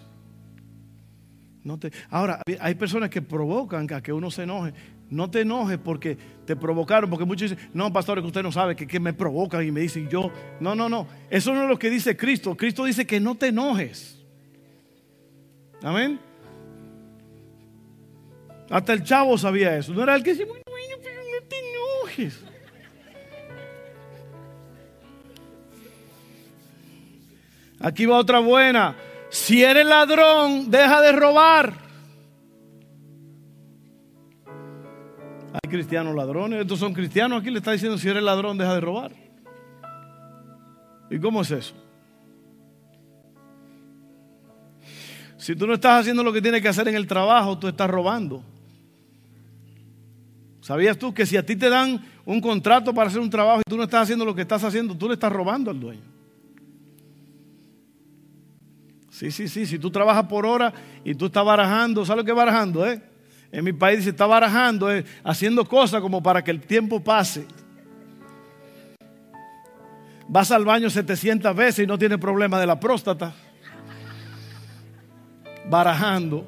No 1.63 1.79
te... 1.79 1.91
Ahora, 2.11 2.41
hay 2.59 2.75
personas 2.75 3.09
que 3.09 3.23
provocan 3.23 3.91
a 3.91 4.01
que 4.01 4.13
uno 4.13 4.29
se 4.29 4.43
enoje. 4.43 4.73
No 5.15 5.31
te 5.31 5.41
enojes 5.41 5.77
porque 5.77 6.17
te 6.45 6.57
provocaron, 6.57 7.09
porque 7.09 7.23
muchos 7.23 7.49
dicen, 7.49 7.69
no, 7.73 7.91
pastor, 7.93 8.19
que 8.19 8.27
usted 8.27 8.43
no 8.43 8.51
sabe 8.51 8.75
que, 8.75 8.99
me 8.99 9.13
provocan 9.13 9.65
y 9.65 9.71
me 9.71 9.79
dicen 9.79 10.09
yo. 10.09 10.29
No, 10.59 10.75
no, 10.75 10.89
no. 10.89 11.07
Eso 11.29 11.53
no 11.53 11.63
es 11.63 11.69
lo 11.69 11.79
que 11.79 11.89
dice 11.89 12.17
Cristo. 12.17 12.57
Cristo 12.57 12.83
dice 12.83 13.07
que 13.07 13.21
no 13.21 13.35
te 13.35 13.47
enojes. 13.47 14.21
Amén. 15.81 16.19
Hasta 18.69 18.91
el 18.91 19.03
chavo 19.03 19.37
sabía 19.37 19.77
eso. 19.77 19.93
No 19.93 20.03
era 20.03 20.15
el 20.15 20.23
que 20.23 20.31
decía, 20.31 20.47
bueno, 20.47 20.63
pero 21.01 21.21
no 21.21 21.47
te 21.47 21.55
enojes. 21.59 22.43
Aquí 27.79 28.05
va 28.05 28.17
otra 28.17 28.39
buena. 28.39 28.97
Si 29.29 29.63
eres 29.63 29.85
ladrón, 29.85 30.69
deja 30.69 30.99
de 30.99 31.13
robar. 31.13 31.84
Hay 35.63 35.69
cristianos 35.69 36.15
ladrones. 36.15 36.61
Estos 36.61 36.79
son 36.79 36.93
cristianos. 36.93 37.41
Aquí 37.41 37.49
le 37.49 37.59
está 37.59 37.71
diciendo, 37.71 37.97
si 37.97 38.09
eres 38.09 38.23
ladrón, 38.23 38.57
deja 38.57 38.73
de 38.73 38.81
robar. 38.81 39.11
¿Y 41.09 41.19
cómo 41.19 41.41
es 41.41 41.51
eso? 41.51 41.73
Si 45.37 45.55
tú 45.55 45.67
no 45.67 45.75
estás 45.75 46.01
haciendo 46.01 46.23
lo 46.23 46.33
que 46.33 46.41
tienes 46.41 46.61
que 46.61 46.67
hacer 46.67 46.87
en 46.87 46.95
el 46.95 47.07
trabajo, 47.07 47.57
tú 47.57 47.67
estás 47.67 47.89
robando. 47.89 48.43
¿Sabías 50.61 50.97
tú 50.97 51.13
que 51.13 51.25
si 51.25 51.37
a 51.37 51.45
ti 51.45 51.55
te 51.55 51.69
dan 51.69 52.03
un 52.25 52.41
contrato 52.41 52.93
para 52.93 53.09
hacer 53.09 53.21
un 53.21 53.29
trabajo 53.29 53.61
y 53.61 53.69
tú 53.69 53.77
no 53.77 53.83
estás 53.83 54.03
haciendo 54.03 54.25
lo 54.25 54.33
que 54.33 54.41
estás 54.41 54.63
haciendo, 54.63 54.97
tú 54.97 55.07
le 55.07 55.13
estás 55.13 55.31
robando 55.31 55.69
al 55.69 55.79
dueño? 55.79 56.01
Sí, 59.11 59.29
sí, 59.31 59.47
sí. 59.47 59.65
Si 59.65 59.77
tú 59.77 59.91
trabajas 59.91 60.25
por 60.25 60.45
hora 60.45 60.73
y 61.03 61.13
tú 61.13 61.27
estás 61.27 61.45
barajando, 61.45 62.03
¿sabes 62.03 62.23
lo 62.23 62.25
que 62.25 62.33
barajando, 62.33 62.85
eh? 62.85 63.14
En 63.55 63.63
mi 63.63 63.71
país 63.71 64.03
se 64.03 64.09
está 64.09 64.25
barajando, 64.25 64.93
eh, 64.93 65.05
haciendo 65.23 65.63
cosas 65.63 66.01
como 66.01 66.21
para 66.21 66.43
que 66.43 66.51
el 66.51 66.59
tiempo 66.59 67.01
pase. 67.01 67.47
Vas 70.27 70.51
al 70.51 70.65
baño 70.65 70.89
700 70.89 71.55
veces 71.55 71.85
y 71.85 71.87
no 71.87 71.97
tiene 71.97 72.17
problema 72.17 72.59
de 72.59 72.67
la 72.67 72.77
próstata. 72.77 73.33
Barajando. 75.69 76.45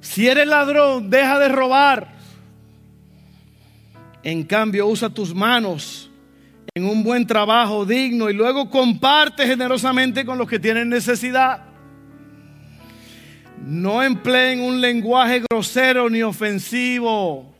Si 0.00 0.26
eres 0.26 0.48
ladrón, 0.48 1.08
deja 1.08 1.38
de 1.38 1.48
robar. 1.50 2.08
En 4.24 4.42
cambio, 4.42 4.88
usa 4.88 5.08
tus 5.08 5.32
manos 5.32 6.10
en 6.74 6.84
un 6.84 7.04
buen 7.04 7.28
trabajo 7.28 7.86
digno 7.86 8.28
y 8.28 8.34
luego 8.34 8.68
comparte 8.70 9.46
generosamente 9.46 10.24
con 10.24 10.36
los 10.36 10.48
que 10.48 10.58
tienen 10.58 10.88
necesidad. 10.88 11.71
No 13.64 14.02
empleen 14.02 14.60
un 14.60 14.80
lenguaje 14.80 15.42
grosero 15.48 16.10
ni 16.10 16.22
ofensivo. 16.22 17.52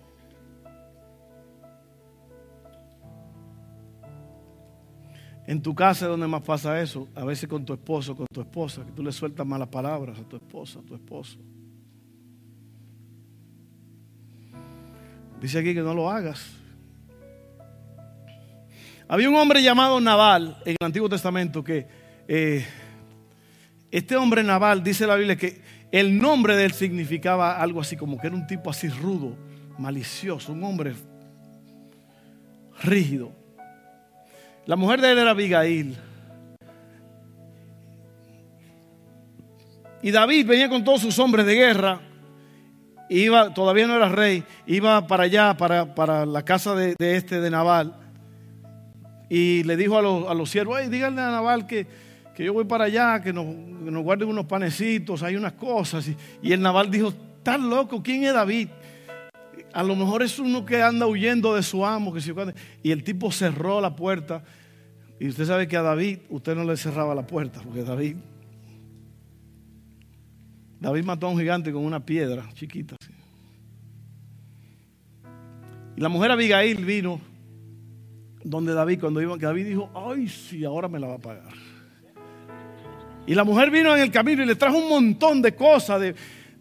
En 5.47 5.61
tu 5.61 5.75
casa 5.75 6.07
es 6.07 6.11
donde 6.11 6.27
más 6.27 6.43
pasa 6.43 6.81
eso, 6.81 7.09
a 7.15 7.25
veces 7.25 7.49
con 7.49 7.65
tu 7.65 7.73
esposo, 7.73 8.17
con 8.17 8.27
tu 8.33 8.41
esposa, 8.41 8.85
que 8.85 8.93
tú 8.93 9.03
le 9.03 9.13
sueltas 9.13 9.47
malas 9.47 9.69
palabras 9.69 10.19
a 10.19 10.23
tu 10.23 10.37
esposa, 10.37 10.79
a 10.79 10.83
tu 10.83 10.95
esposo. 10.95 11.39
Dice 15.41 15.59
aquí 15.59 15.75
que 15.75 15.83
no 15.83 15.95
lo 15.95 16.09
hagas. 16.09 16.53
Había 19.09 19.29
un 19.29 19.37
hombre 19.37 19.63
llamado 19.63 20.01
Naval 20.01 20.57
en 20.65 20.77
el 20.81 20.87
Antiguo 20.87 21.09
Testamento 21.09 21.63
que 21.63 21.87
eh, 22.29 22.65
este 23.91 24.17
hombre 24.17 24.43
Naval 24.43 24.83
dice 24.83 25.07
la 25.07 25.17
Biblia 25.17 25.37
que 25.37 25.61
el 25.93 26.19
nombre 26.19 26.57
de 26.57 26.65
él 26.65 26.73
significaba 26.73 27.61
algo 27.61 27.81
así 27.81 27.97
como 27.97 28.19
que 28.19 28.27
era 28.27 28.35
un 28.35 28.47
tipo 28.47 28.71
así 28.71 28.89
rudo, 28.89 29.37
malicioso, 29.79 30.53
un 30.53 30.65
hombre 30.65 30.95
rígido. 32.83 33.31
La 34.65 34.77
mujer 34.77 35.03
de 35.03 35.13
él 35.13 35.19
era 35.19 35.33
Abigail. 35.33 35.99
Y 40.01 40.11
David 40.11 40.47
venía 40.47 40.71
con 40.71 40.83
todos 40.83 41.03
sus 41.03 41.19
hombres 41.19 41.45
de 41.45 41.55
guerra. 41.55 42.01
Iba, 43.11 43.53
todavía 43.53 43.87
no 43.87 43.95
era 43.95 44.09
rey, 44.09 44.43
iba 44.67 45.07
para 45.07 45.25
allá, 45.25 45.55
para, 45.59 46.25
la 46.25 46.43
casa 46.43 46.75
de, 46.75 46.97
este, 46.99 47.41
de 47.41 47.51
Naval. 47.51 47.95
Y 49.29 49.63
le 49.65 49.77
dijo 49.77 49.99
a 49.99 50.03
los, 50.03 50.27
a 50.27 50.33
los 50.33 50.49
siervos, 50.49 50.89
díganle 50.89 51.21
a 51.21 51.31
Naval 51.31 51.67
que, 51.67 51.87
yo 52.45 52.53
voy 52.53 52.65
para 52.65 52.85
allá, 52.85 53.21
que 53.21 53.33
nos, 53.33 53.47
guarden 54.03 54.29
unos 54.29 54.47
panecitos, 54.47 55.23
hay 55.23 55.37
unas 55.37 55.53
cosas. 55.53 56.11
Y, 56.43 56.53
el 56.53 56.61
Naval 56.61 56.91
dijo, 56.91 57.09
¿estás 57.39 57.61
loco? 57.61 58.03
¿Quién 58.03 58.25
es 58.25 58.35
David? 58.35 58.69
A 59.73 59.83
lo 59.83 59.97
mejor 59.97 60.23
es 60.23 60.39
uno 60.39 60.65
que 60.65 60.83
anda 60.83 61.07
huyendo 61.07 61.55
de 61.55 61.63
su 61.63 61.85
amo. 61.85 62.13
Que 62.13 62.21
y 62.83 62.91
el 62.91 63.05
tipo 63.05 63.31
cerró 63.31 63.81
la 63.81 63.97
puerta. 63.97 64.45
Y 65.19 65.29
usted 65.29 65.47
sabe 65.47 65.69
que 65.69 65.77
a 65.77 65.83
David 65.83 66.19
usted 66.31 66.55
no 66.55 66.65
le 66.65 66.77
cerraba 66.77 67.15
la 67.15 67.27
puerta, 67.27 67.61
porque 67.63 67.83
David, 67.83 68.17
David 70.81 71.05
mató 71.05 71.29
a 71.29 71.31
un 71.31 71.39
gigante 71.39 71.73
con 71.73 71.85
una 71.85 72.05
piedra 72.05 72.49
chiquita. 72.55 72.97
Y 75.97 76.01
la 76.01 76.09
mujer 76.09 76.31
Abigail 76.33 76.85
vino 76.85 77.21
donde 78.45 78.75
David, 78.75 79.01
cuando 79.01 79.23
iba, 79.23 79.39
que 79.39 79.47
David 79.47 79.67
dijo, 79.67 79.91
ay, 79.95 80.29
sí, 80.29 80.65
ahora 80.65 80.89
me 80.89 80.99
la 80.99 81.07
va 81.07 81.15
a 81.15 81.19
pagar. 81.19 81.72
Y 83.27 83.35
la 83.35 83.45
mujer 83.45 83.71
vino 83.71 83.95
en 83.95 84.03
el 84.03 84.11
camino 84.11 84.43
y 84.43 84.47
le 84.47 84.57
trajo 84.57 84.79
un 84.79 84.89
montón 84.89 85.43
de 85.43 85.55
cosas 85.55 86.01
de, 86.01 86.15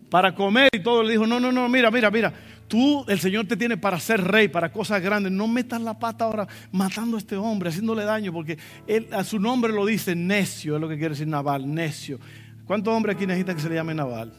para 0.10 0.36
comer 0.36 0.70
y 0.74 0.80
todo. 0.80 1.04
Le 1.04 1.14
dijo, 1.14 1.26
no, 1.26 1.40
no, 1.40 1.52
no, 1.52 1.68
mira, 1.68 1.90
mira, 1.90 2.12
mira, 2.12 2.34
Tú, 2.72 3.04
el 3.10 3.20
Señor 3.20 3.48
te 3.48 3.58
tiene 3.58 3.76
para 3.76 4.00
ser 4.00 4.24
rey, 4.24 4.48
para 4.48 4.72
cosas 4.72 5.02
grandes. 5.02 5.30
No 5.30 5.46
metas 5.46 5.82
la 5.82 6.00
pata 6.00 6.24
ahora 6.24 6.48
matando 6.72 7.18
a 7.18 7.20
este 7.20 7.36
hombre, 7.36 7.68
haciéndole 7.68 8.06
daño, 8.06 8.32
porque 8.32 8.58
él, 8.88 9.10
a 9.12 9.26
su 9.26 9.42
nombre 9.42 9.74
lo 9.74 9.86
dice 9.86 10.16
necio, 10.16 10.76
es 10.76 10.82
lo 10.82 10.88
que 10.88 10.96
quiere 10.96 11.10
decir 11.10 11.28
Naval, 11.28 11.70
necio. 11.70 12.18
¿Cuántos 12.66 12.94
hombres 12.94 13.18
aquí 13.18 13.28
necesitan 13.28 13.58
que 13.58 13.62
se 13.62 13.68
le 13.68 13.76
llame 13.76 13.94
Naval? 13.94 14.32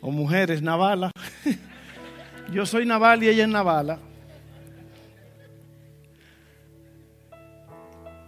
O 0.00 0.10
mujeres, 0.10 0.62
Navala. 0.62 1.10
Yo 2.50 2.64
soy 2.64 2.86
Naval 2.86 3.22
y 3.24 3.28
ella 3.28 3.42
es 3.42 3.50
Navala. 3.50 3.98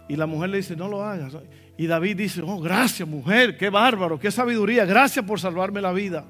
Y 0.07 0.15
la 0.15 0.27
mujer 0.27 0.51
le 0.51 0.57
dice, 0.57 0.75
no 0.75 0.87
lo 0.87 1.03
hagas. 1.03 1.33
Y 1.77 1.87
David 1.87 2.17
dice, 2.17 2.41
oh, 2.41 2.59
gracias 2.59 3.07
mujer, 3.07 3.57
qué 3.57 3.69
bárbaro, 3.69 4.19
qué 4.19 4.29
sabiduría, 4.29 4.85
gracias 4.85 5.25
por 5.25 5.39
salvarme 5.39 5.81
la 5.81 5.91
vida. 5.91 6.25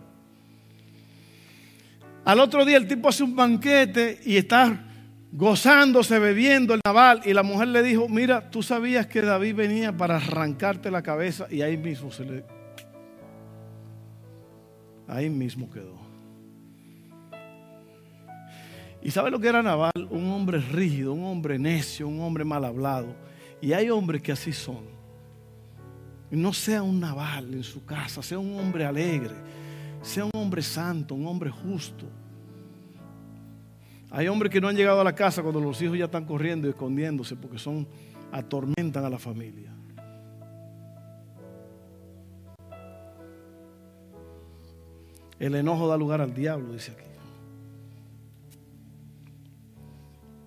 Al 2.25 2.39
otro 2.39 2.63
día 2.63 2.77
el 2.77 2.87
tipo 2.87 3.09
hace 3.09 3.23
un 3.23 3.35
banquete 3.35 4.21
y 4.25 4.37
está 4.37 4.85
gozándose, 5.33 6.19
bebiendo 6.19 6.73
el 6.73 6.79
naval. 6.85 7.21
Y 7.25 7.33
la 7.33 7.43
mujer 7.43 7.67
le 7.67 7.83
dijo, 7.83 8.07
mira, 8.07 8.49
tú 8.49 8.63
sabías 8.63 9.07
que 9.07 9.21
David 9.21 9.55
venía 9.55 9.95
para 9.95 10.15
arrancarte 10.15 10.89
la 10.89 11.01
cabeza 11.01 11.47
y 11.49 11.61
ahí 11.61 11.77
mismo 11.77 12.11
se 12.11 12.25
le... 12.25 12.45
Ahí 15.07 15.29
mismo 15.29 15.69
quedó. 15.69 15.99
¿Y 19.01 19.11
sabe 19.11 19.29
lo 19.29 19.39
que 19.39 19.49
era 19.49 19.61
Naval? 19.61 19.91
Un 20.09 20.31
hombre 20.31 20.59
rígido, 20.59 21.11
un 21.11 21.25
hombre 21.25 21.59
necio, 21.59 22.07
un 22.07 22.21
hombre 22.21 22.45
mal 22.45 22.63
hablado. 22.63 23.13
Y 23.61 23.73
hay 23.73 23.89
hombres 23.89 24.21
que 24.21 24.31
así 24.31 24.53
son. 24.53 24.92
No 26.35 26.51
sea 26.53 26.83
un 26.83 26.99
Naval 26.99 27.53
en 27.53 27.63
su 27.63 27.85
casa, 27.85 28.21
sea 28.21 28.39
un 28.39 28.59
hombre 28.59 28.85
alegre 28.85 29.35
sea 30.03 30.25
un 30.25 30.31
hombre 30.33 30.61
santo, 30.61 31.15
un 31.15 31.25
hombre 31.25 31.49
justo. 31.49 32.05
Hay 34.11 34.27
hombres 34.27 34.51
que 34.51 34.61
no 34.61 34.67
han 34.67 34.75
llegado 34.75 35.01
a 35.01 35.03
la 35.03 35.15
casa 35.15 35.41
cuando 35.41 35.59
los 35.59 35.81
hijos 35.81 35.97
ya 35.97 36.05
están 36.05 36.25
corriendo 36.25 36.67
y 36.67 36.71
escondiéndose 36.71 37.35
porque 37.35 37.57
son 37.57 37.87
atormentan 38.31 39.05
a 39.05 39.09
la 39.09 39.17
familia. 39.17 39.71
El 45.39 45.55
enojo 45.55 45.87
da 45.87 45.97
lugar 45.97 46.21
al 46.21 46.33
diablo, 46.33 46.73
dice 46.73 46.91
aquí. 46.91 47.03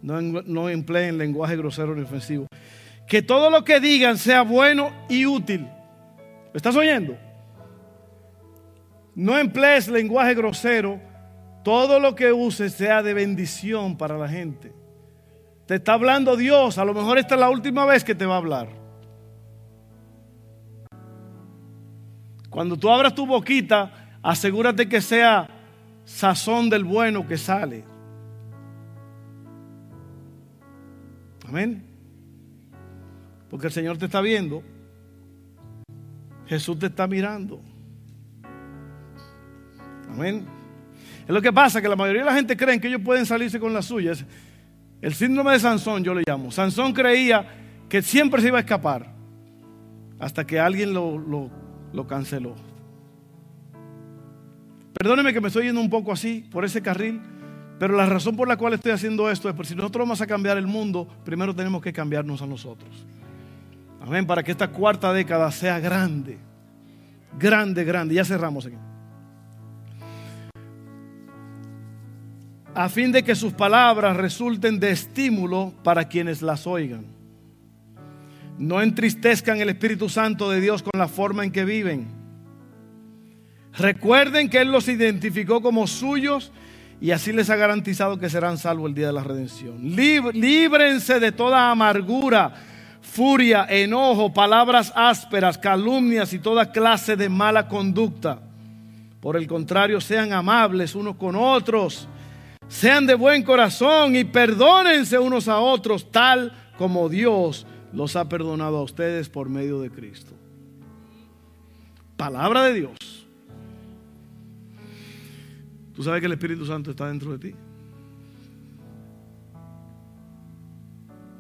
No, 0.03 0.21
no 0.21 0.69
empleen 0.69 1.19
lenguaje 1.19 1.57
grosero 1.57 1.95
ni 1.95 2.03
ofensivo. 2.03 2.47
Que 3.09 3.23
todo 3.23 3.51
lo 3.51 3.65
que 3.65 3.81
digan 3.81 4.19
sea 4.19 4.43
bueno 4.43 4.91
y 5.09 5.27
útil. 5.27 5.67
Estás 6.57 6.77
oyendo? 6.77 7.17
No 9.15 9.39
emplees 9.39 9.89
lenguaje 9.89 10.35
grosero. 10.35 11.01
Todo 11.65 11.99
lo 11.99 12.15
que 12.15 12.33
uses 12.33 12.75
sea 12.75 13.03
de 13.03 13.13
bendición 13.13 13.97
para 13.97 14.17
la 14.17 14.29
gente. 14.29 14.73
Te 15.67 15.77
está 15.77 15.95
hablando 15.95 16.37
Dios. 16.37 16.79
A 16.79 16.85
lo 16.85 16.95
mejor 16.95 17.19
esta 17.19 17.35
es 17.35 17.41
la 17.41 17.51
última 17.51 17.85
vez 17.85 18.05
que 18.05 18.15
te 18.15 18.25
va 18.25 18.35
a 18.35 18.39
hablar. 18.39 18.69
Cuando 22.49 22.77
tú 22.77 22.89
abras 22.89 23.15
tu 23.15 23.27
boquita, 23.27 24.19
asegúrate 24.23 24.89
que 24.89 25.01
sea 25.01 25.49
sazón 26.05 26.71
del 26.71 26.85
bueno 26.85 27.27
que 27.27 27.37
sale. 27.37 27.85
Amén. 31.49 31.85
Porque 33.51 33.67
el 33.67 33.73
Señor 33.73 33.99
te 33.99 34.07
está 34.07 34.21
viendo. 34.21 34.63
Jesús 36.47 36.79
te 36.79 36.87
está 36.87 37.07
mirando. 37.07 37.61
Amén. 40.09 40.47
Es 41.23 41.35
lo 41.35 41.43
que 41.43 41.53
pasa, 41.53 41.83
que 41.83 41.89
la 41.89 41.97
mayoría 41.97 42.23
de 42.23 42.27
la 42.27 42.35
gente 42.35 42.57
cree 42.57 42.81
que 42.81 42.89
ellos 42.89 43.01
pueden 43.05 43.27
salirse 43.27 43.59
con 43.59 43.73
las 43.73 43.87
suyas. 43.87 44.25
El 45.01 45.15
síndrome 45.15 45.53
de 45.53 45.61
Sansón 45.61 46.05
yo 46.05 46.15
le 46.15 46.23
llamo. 46.27 46.51
Sansón 46.51 46.93
creía 46.93 47.47
que 47.89 48.01
siempre 48.03 48.41
se 48.41 48.49
iba 48.49 48.59
a 48.59 48.61
escapar 48.61 49.13
hasta 50.19 50.47
que 50.47 50.59
alguien 50.59 50.95
lo, 50.95 51.19
lo 51.93 52.07
canceló. 52.07 52.55
Perdóneme 54.99 55.33
que 55.33 55.41
me 55.41 55.49
estoy 55.49 55.67
yendo 55.67 55.81
un 55.81 55.91
poco 55.91 56.11
así 56.11 56.49
por 56.51 56.65
ese 56.65 56.81
carril, 56.81 57.21
pero 57.79 57.95
la 57.95 58.07
razón 58.07 58.35
por 58.35 58.49
la 58.49 58.57
cual 58.57 58.73
estoy 58.73 58.93
haciendo 58.93 59.31
esto 59.31 59.49
es 59.49 59.55
porque 59.55 59.69
si 59.69 59.75
nosotros 59.75 60.05
vamos 60.05 60.21
a 60.23 60.27
cambiar 60.27 60.57
el 60.57 60.67
mundo, 60.67 61.07
primero 61.25 61.55
tenemos 61.55 61.83
que 61.83 61.93
cambiarnos 61.93 62.41
a 62.41 62.47
nosotros. 62.47 63.05
Amén, 64.07 64.27
para 64.27 64.43
que 64.43 64.53
esta 64.53 64.69
cuarta 64.69 65.13
década 65.13 65.51
sea 65.51 65.81
grande, 65.81 66.39
grande, 67.39 67.85
grande. 67.85 68.15
Ya 68.15 68.25
cerramos 68.25 68.67
aquí. 68.67 68.77
a 72.77 72.91
fin 72.91 73.11
de 73.11 73.25
que 73.25 73.35
sus 73.35 73.55
palabras 73.55 74.17
resulten 74.17 74.79
de 74.79 74.91
estímulo 74.91 75.73
para 75.83 76.07
quienes 76.09 76.43
las 76.43 76.67
oigan. 76.67 77.07
No 78.59 78.83
entristezcan 78.83 79.61
el 79.61 79.71
Espíritu 79.71 80.11
Santo 80.11 80.51
de 80.51 80.61
Dios 80.61 80.83
con 80.83 80.93
la 80.99 81.09
forma 81.09 81.43
en 81.43 81.53
que 81.53 81.65
viven. 81.65 82.09
Recuerden 83.79 84.51
que 84.51 84.61
Él 84.61 84.73
los 84.73 84.89
identificó 84.89 85.63
como 85.63 85.87
suyos 85.87 86.53
y 87.01 87.13
así 87.13 87.33
les 87.33 87.49
ha 87.49 87.57
garantizado 87.57 88.19
que 88.19 88.29
serán 88.29 88.59
salvos 88.59 88.91
el 88.91 88.95
día 88.95 89.07
de 89.07 89.13
la 89.15 89.25
redención. 89.25 89.79
líbrense 89.81 91.19
de 91.19 91.33
toda 91.33 91.71
amargura, 91.71 92.55
furia, 93.13 93.67
enojo, 93.69 94.33
palabras 94.33 94.93
ásperas, 94.95 95.57
calumnias 95.57 96.33
y 96.33 96.39
toda 96.39 96.71
clase 96.71 97.17
de 97.17 97.29
mala 97.29 97.69
conducta. 97.69 98.41
Por 99.21 99.37
el 99.37 99.47
contrario, 99.47 100.01
sean 100.01 100.33
amables 100.33 100.95
unos 100.95 101.17
con 101.17 101.35
otros 101.37 102.09
sean 102.69 103.07
de 103.07 103.15
buen 103.15 103.43
corazón 103.43 104.17
y 104.17 104.25
perdónense 104.25 105.19
unos 105.19 105.49
a 105.49 105.59
otros 105.59 106.11
tal 106.11 106.53
como 106.77 107.09
Dios 107.09 107.67
los 107.93 108.17
ha 108.17 108.29
perdonado 108.29 108.79
a 108.79 108.83
ustedes 108.83 109.29
por 109.29 109.49
medio 109.49 109.81
de 109.81 109.91
Cristo. 109.91 110.33
Palabra 112.17 112.65
de 112.65 112.75
Dios. 112.75 113.27
¿Tú 115.95 116.03
sabes 116.03 116.21
que 116.21 116.27
el 116.27 116.33
Espíritu 116.33 116.67
Santo 116.67 116.91
está 116.91 117.09
dentro 117.09 117.33
de 117.33 117.39
ti? 117.39 117.55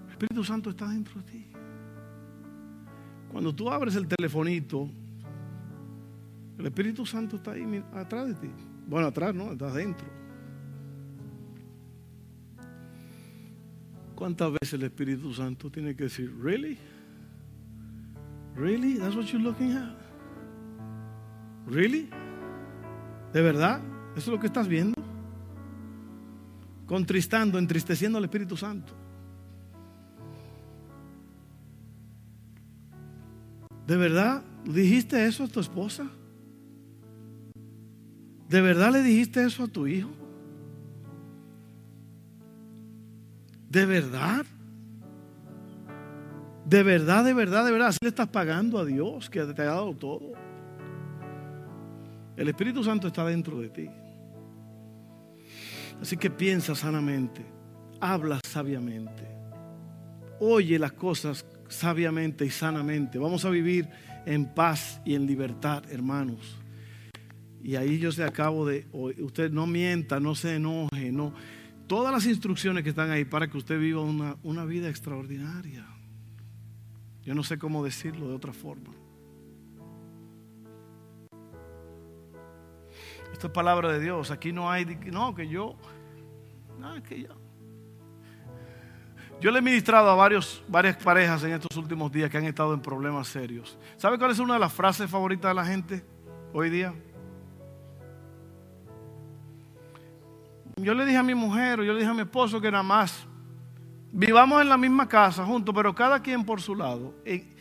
El 0.06 0.12
Espíritu 0.12 0.44
Santo 0.44 0.70
está 0.70 0.88
dentro 0.88 1.20
de 1.20 1.30
ti. 1.30 1.46
Cuando 3.36 3.54
tú 3.54 3.70
abres 3.70 3.94
el 3.96 4.08
telefonito, 4.08 4.88
el 6.56 6.64
Espíritu 6.64 7.04
Santo 7.04 7.36
está 7.36 7.52
ahí 7.52 7.84
atrás 7.92 8.28
de 8.28 8.34
ti. 8.36 8.50
Bueno, 8.86 9.08
atrás, 9.08 9.34
¿no? 9.34 9.52
Está 9.52 9.70
dentro. 9.74 10.06
¿Cuántas 14.14 14.52
veces 14.52 14.72
el 14.72 14.84
Espíritu 14.84 15.34
Santo 15.34 15.70
tiene 15.70 15.94
que 15.94 16.04
decir, 16.04 16.34
really? 16.42 16.78
Really? 18.54 18.96
That's 18.96 19.14
what 19.14 19.26
you're 19.26 19.44
looking 19.44 19.72
at? 19.72 19.94
Really? 21.66 22.08
¿De 23.34 23.42
verdad? 23.42 23.82
¿Eso 24.12 24.30
es 24.30 24.34
lo 24.34 24.40
que 24.40 24.46
estás 24.46 24.66
viendo? 24.66 24.94
Contristando, 26.86 27.58
entristeciendo 27.58 28.16
al 28.16 28.24
Espíritu 28.24 28.56
Santo. 28.56 28.94
¿De 33.86 33.96
verdad 33.96 34.42
dijiste 34.64 35.26
eso 35.26 35.44
a 35.44 35.48
tu 35.48 35.60
esposa? 35.60 36.06
¿De 38.48 38.60
verdad 38.60 38.92
le 38.92 39.02
dijiste 39.02 39.44
eso 39.44 39.64
a 39.64 39.68
tu 39.68 39.86
hijo? 39.86 40.10
¿De 43.68 43.86
verdad? 43.86 44.44
De 46.64 46.82
verdad, 46.82 47.24
de 47.24 47.34
verdad, 47.34 47.64
de 47.64 47.72
verdad. 47.72 47.88
Así 47.88 47.98
le 48.02 48.08
estás 48.08 48.28
pagando 48.28 48.78
a 48.78 48.84
Dios 48.84 49.30
que 49.30 49.44
te 49.44 49.62
ha 49.62 49.66
dado 49.66 49.94
todo. 49.94 50.32
El 52.36 52.48
Espíritu 52.48 52.82
Santo 52.82 53.06
está 53.06 53.24
dentro 53.24 53.60
de 53.60 53.68
ti. 53.68 53.88
Así 56.00 56.16
que 56.16 56.28
piensa 56.28 56.74
sanamente, 56.74 57.44
habla 58.00 58.38
sabiamente, 58.46 59.26
oye 60.40 60.78
las 60.78 60.92
cosas 60.92 61.46
sabiamente 61.68 62.44
y 62.44 62.50
sanamente. 62.50 63.18
Vamos 63.18 63.44
a 63.44 63.50
vivir 63.50 63.88
en 64.24 64.46
paz 64.46 65.00
y 65.04 65.14
en 65.14 65.26
libertad, 65.26 65.84
hermanos. 65.90 66.56
Y 67.62 67.76
ahí 67.76 67.98
yo 67.98 68.12
se 68.12 68.24
acabo 68.24 68.66
de, 68.66 68.86
usted 68.92 69.50
no 69.50 69.66
mienta, 69.66 70.20
no 70.20 70.34
se 70.34 70.56
enoje, 70.56 71.10
no. 71.10 71.34
Todas 71.86 72.12
las 72.12 72.26
instrucciones 72.26 72.82
que 72.82 72.90
están 72.90 73.10
ahí 73.10 73.24
para 73.24 73.48
que 73.48 73.56
usted 73.58 73.78
viva 73.78 74.02
una, 74.02 74.36
una 74.42 74.64
vida 74.64 74.88
extraordinaria. 74.88 75.86
Yo 77.22 77.34
no 77.34 77.42
sé 77.42 77.58
cómo 77.58 77.84
decirlo 77.84 78.28
de 78.28 78.34
otra 78.34 78.52
forma. 78.52 78.92
Esto 83.32 83.48
es 83.48 83.52
palabra 83.52 83.92
de 83.92 84.00
Dios. 84.00 84.30
Aquí 84.30 84.52
no 84.52 84.70
hay, 84.70 84.84
no, 85.10 85.34
que 85.34 85.48
yo, 85.48 85.76
no, 86.78 87.02
que 87.02 87.22
yo. 87.22 87.45
Yo 89.40 89.50
le 89.50 89.58
he 89.58 89.62
ministrado 89.62 90.08
a 90.08 90.14
varios, 90.14 90.62
varias 90.66 90.96
parejas 90.96 91.44
en 91.44 91.52
estos 91.52 91.76
últimos 91.76 92.10
días 92.10 92.30
que 92.30 92.38
han 92.38 92.44
estado 92.44 92.72
en 92.72 92.80
problemas 92.80 93.28
serios. 93.28 93.78
¿Sabe 93.98 94.18
cuál 94.18 94.30
es 94.30 94.38
una 94.38 94.54
de 94.54 94.60
las 94.60 94.72
frases 94.72 95.10
favoritas 95.10 95.50
de 95.50 95.54
la 95.54 95.64
gente 95.64 96.04
hoy 96.54 96.70
día? 96.70 96.94
Yo 100.76 100.94
le 100.94 101.04
dije 101.04 101.18
a 101.18 101.22
mi 101.22 101.34
mujer, 101.34 101.80
o 101.80 101.84
yo 101.84 101.92
le 101.92 102.00
dije 102.00 102.10
a 102.10 102.14
mi 102.14 102.22
esposo 102.22 102.60
que 102.60 102.70
nada 102.70 102.82
más 102.82 103.26
vivamos 104.10 104.62
en 104.62 104.68
la 104.70 104.78
misma 104.78 105.06
casa 105.06 105.44
juntos, 105.44 105.74
pero 105.74 105.94
cada 105.94 106.20
quien 106.20 106.44
por 106.44 106.60
su 106.60 106.74
lado. 106.74 107.14
¿En, 107.24 107.54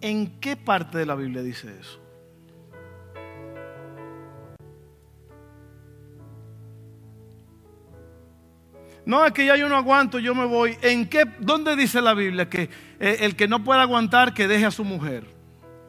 ¿En 0.00 0.40
qué 0.40 0.56
parte 0.56 0.98
de 0.98 1.06
la 1.06 1.14
Biblia 1.14 1.42
dice 1.42 1.78
eso? 1.78 2.07
No, 9.08 9.24
es 9.24 9.32
que 9.32 9.46
ya 9.46 9.56
yo 9.56 9.70
no 9.70 9.76
aguanto, 9.76 10.18
yo 10.18 10.34
me 10.34 10.44
voy. 10.44 10.76
¿En 10.82 11.08
qué? 11.08 11.24
¿Dónde 11.40 11.74
dice 11.76 12.02
la 12.02 12.12
Biblia 12.12 12.50
que 12.50 12.68
eh, 13.00 13.16
el 13.20 13.36
que 13.36 13.48
no 13.48 13.64
pueda 13.64 13.80
aguantar 13.80 14.34
que 14.34 14.46
deje 14.46 14.66
a 14.66 14.70
su 14.70 14.84
mujer 14.84 15.24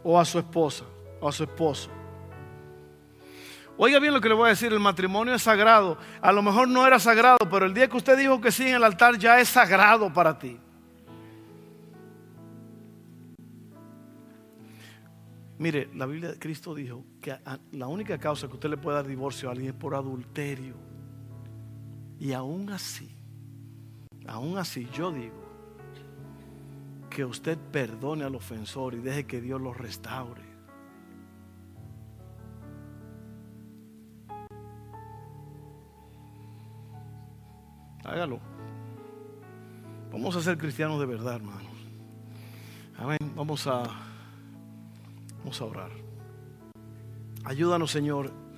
o 0.05 0.17
a 0.17 0.24
su 0.24 0.39
esposa 0.39 0.86
o 1.20 1.28
a 1.28 1.32
su 1.34 1.43
esposo? 1.43 1.91
Oiga 3.76 3.99
bien 3.99 4.13
lo 4.13 4.22
que 4.22 4.30
le 4.30 4.36
voy 4.36 4.45
a 4.45 4.49
decir, 4.51 4.72
el 4.72 4.80
matrimonio 4.80 5.34
es 5.34 5.41
sagrado. 5.41 5.97
A 6.22 6.32
lo 6.32 6.41
mejor 6.41 6.70
no 6.70 6.88
era 6.88 6.97
sagrado, 6.97 7.39
pero 7.51 7.65
el 7.65 7.74
día 7.74 7.89
que 7.89 7.97
usted 7.97 8.17
dijo 8.17 8.39
que 8.39 8.53
sí 8.53 8.70
en 8.70 8.76
el 8.76 8.86
altar 8.86 9.17
ya 9.17 9.38
es 9.41 9.49
sagrado 9.49 10.13
para 10.13 10.39
ti. 10.39 10.57
Mire, 15.57 15.89
la 15.93 16.05
Biblia 16.05 16.30
de 16.30 16.39
Cristo 16.39 16.74
dijo 16.74 17.03
que 17.20 17.36
la 17.74 17.88
única 17.88 18.17
causa 18.17 18.47
que 18.47 18.53
usted 18.53 18.70
le 18.70 18.78
puede 18.78 18.95
dar 18.95 19.05
divorcio 19.05 19.49
a 19.49 19.51
alguien 19.51 19.72
es 19.72 19.76
por 19.76 19.93
adulterio. 19.93 20.89
Y 22.20 22.34
aún 22.34 22.70
así, 22.70 23.09
aún 24.28 24.57
así 24.57 24.89
yo 24.93 25.11
digo 25.11 25.39
que 27.09 27.24
usted 27.24 27.57
perdone 27.57 28.26
al 28.26 28.36
ofensor 28.36 28.93
y 28.93 28.97
deje 28.97 29.26
que 29.26 29.39
Dios 29.39 29.61
lo 29.61 29.74
restaure. 29.74 30.43
Hágalo. 38.03 38.39
Vamos 40.11 40.36
a 40.36 40.41
ser 40.41 40.57
cristianos 40.57 40.99
de 40.99 41.05
verdad, 41.05 41.36
hermanos. 41.36 41.72
Amén. 42.97 43.20
Vamos 43.36 43.65
a, 43.67 43.84
vamos 45.39 45.61
a 45.61 45.65
orar. 45.65 45.91
Ayúdanos, 47.45 47.91
Señor 47.91 48.49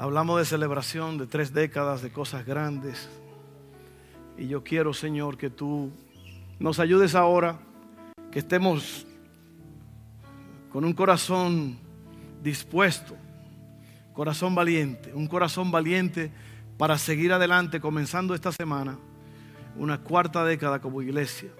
Hablamos 0.00 0.38
de 0.38 0.44
celebración 0.44 1.18
de 1.18 1.26
tres 1.26 1.52
décadas 1.52 2.02
de 2.02 2.12
cosas 2.12 2.46
grandes. 2.46 3.08
Y 4.36 4.46
yo 4.46 4.62
quiero, 4.62 4.94
Señor, 4.94 5.36
que 5.36 5.50
tú 5.50 5.90
nos 6.60 6.78
ayudes 6.78 7.16
ahora, 7.16 7.58
que 8.30 8.38
estemos 8.38 9.08
con 10.70 10.84
un 10.84 10.92
corazón 10.92 11.80
dispuesto, 12.40 13.16
corazón 14.12 14.54
valiente, 14.54 15.12
un 15.12 15.26
corazón 15.26 15.72
valiente 15.72 16.30
para 16.76 16.96
seguir 16.96 17.32
adelante, 17.32 17.80
comenzando 17.80 18.36
esta 18.36 18.52
semana, 18.52 18.96
una 19.76 19.98
cuarta 19.98 20.44
década 20.44 20.80
como 20.80 21.02
iglesia. 21.02 21.50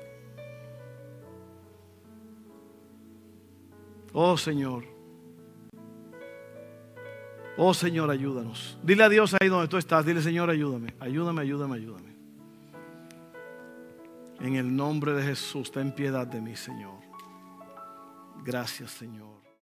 Oh 4.12 4.36
Señor. 4.36 4.97
Oh 7.60 7.74
Señor, 7.74 8.08
ayúdanos. 8.08 8.78
Dile 8.84 9.02
a 9.02 9.08
Dios 9.08 9.34
ahí 9.40 9.48
donde 9.48 9.66
tú 9.66 9.78
estás. 9.78 10.06
Dile, 10.06 10.22
Señor, 10.22 10.48
ayúdame. 10.48 10.94
Ayúdame, 11.00 11.42
ayúdame, 11.42 11.74
ayúdame. 11.74 12.12
En 14.40 14.54
el 14.54 14.74
nombre 14.74 15.12
de 15.12 15.24
Jesús, 15.24 15.72
ten 15.72 15.90
piedad 15.90 16.24
de 16.24 16.40
mí, 16.40 16.54
Señor. 16.54 17.00
Gracias, 18.44 18.92
Señor. 18.92 19.37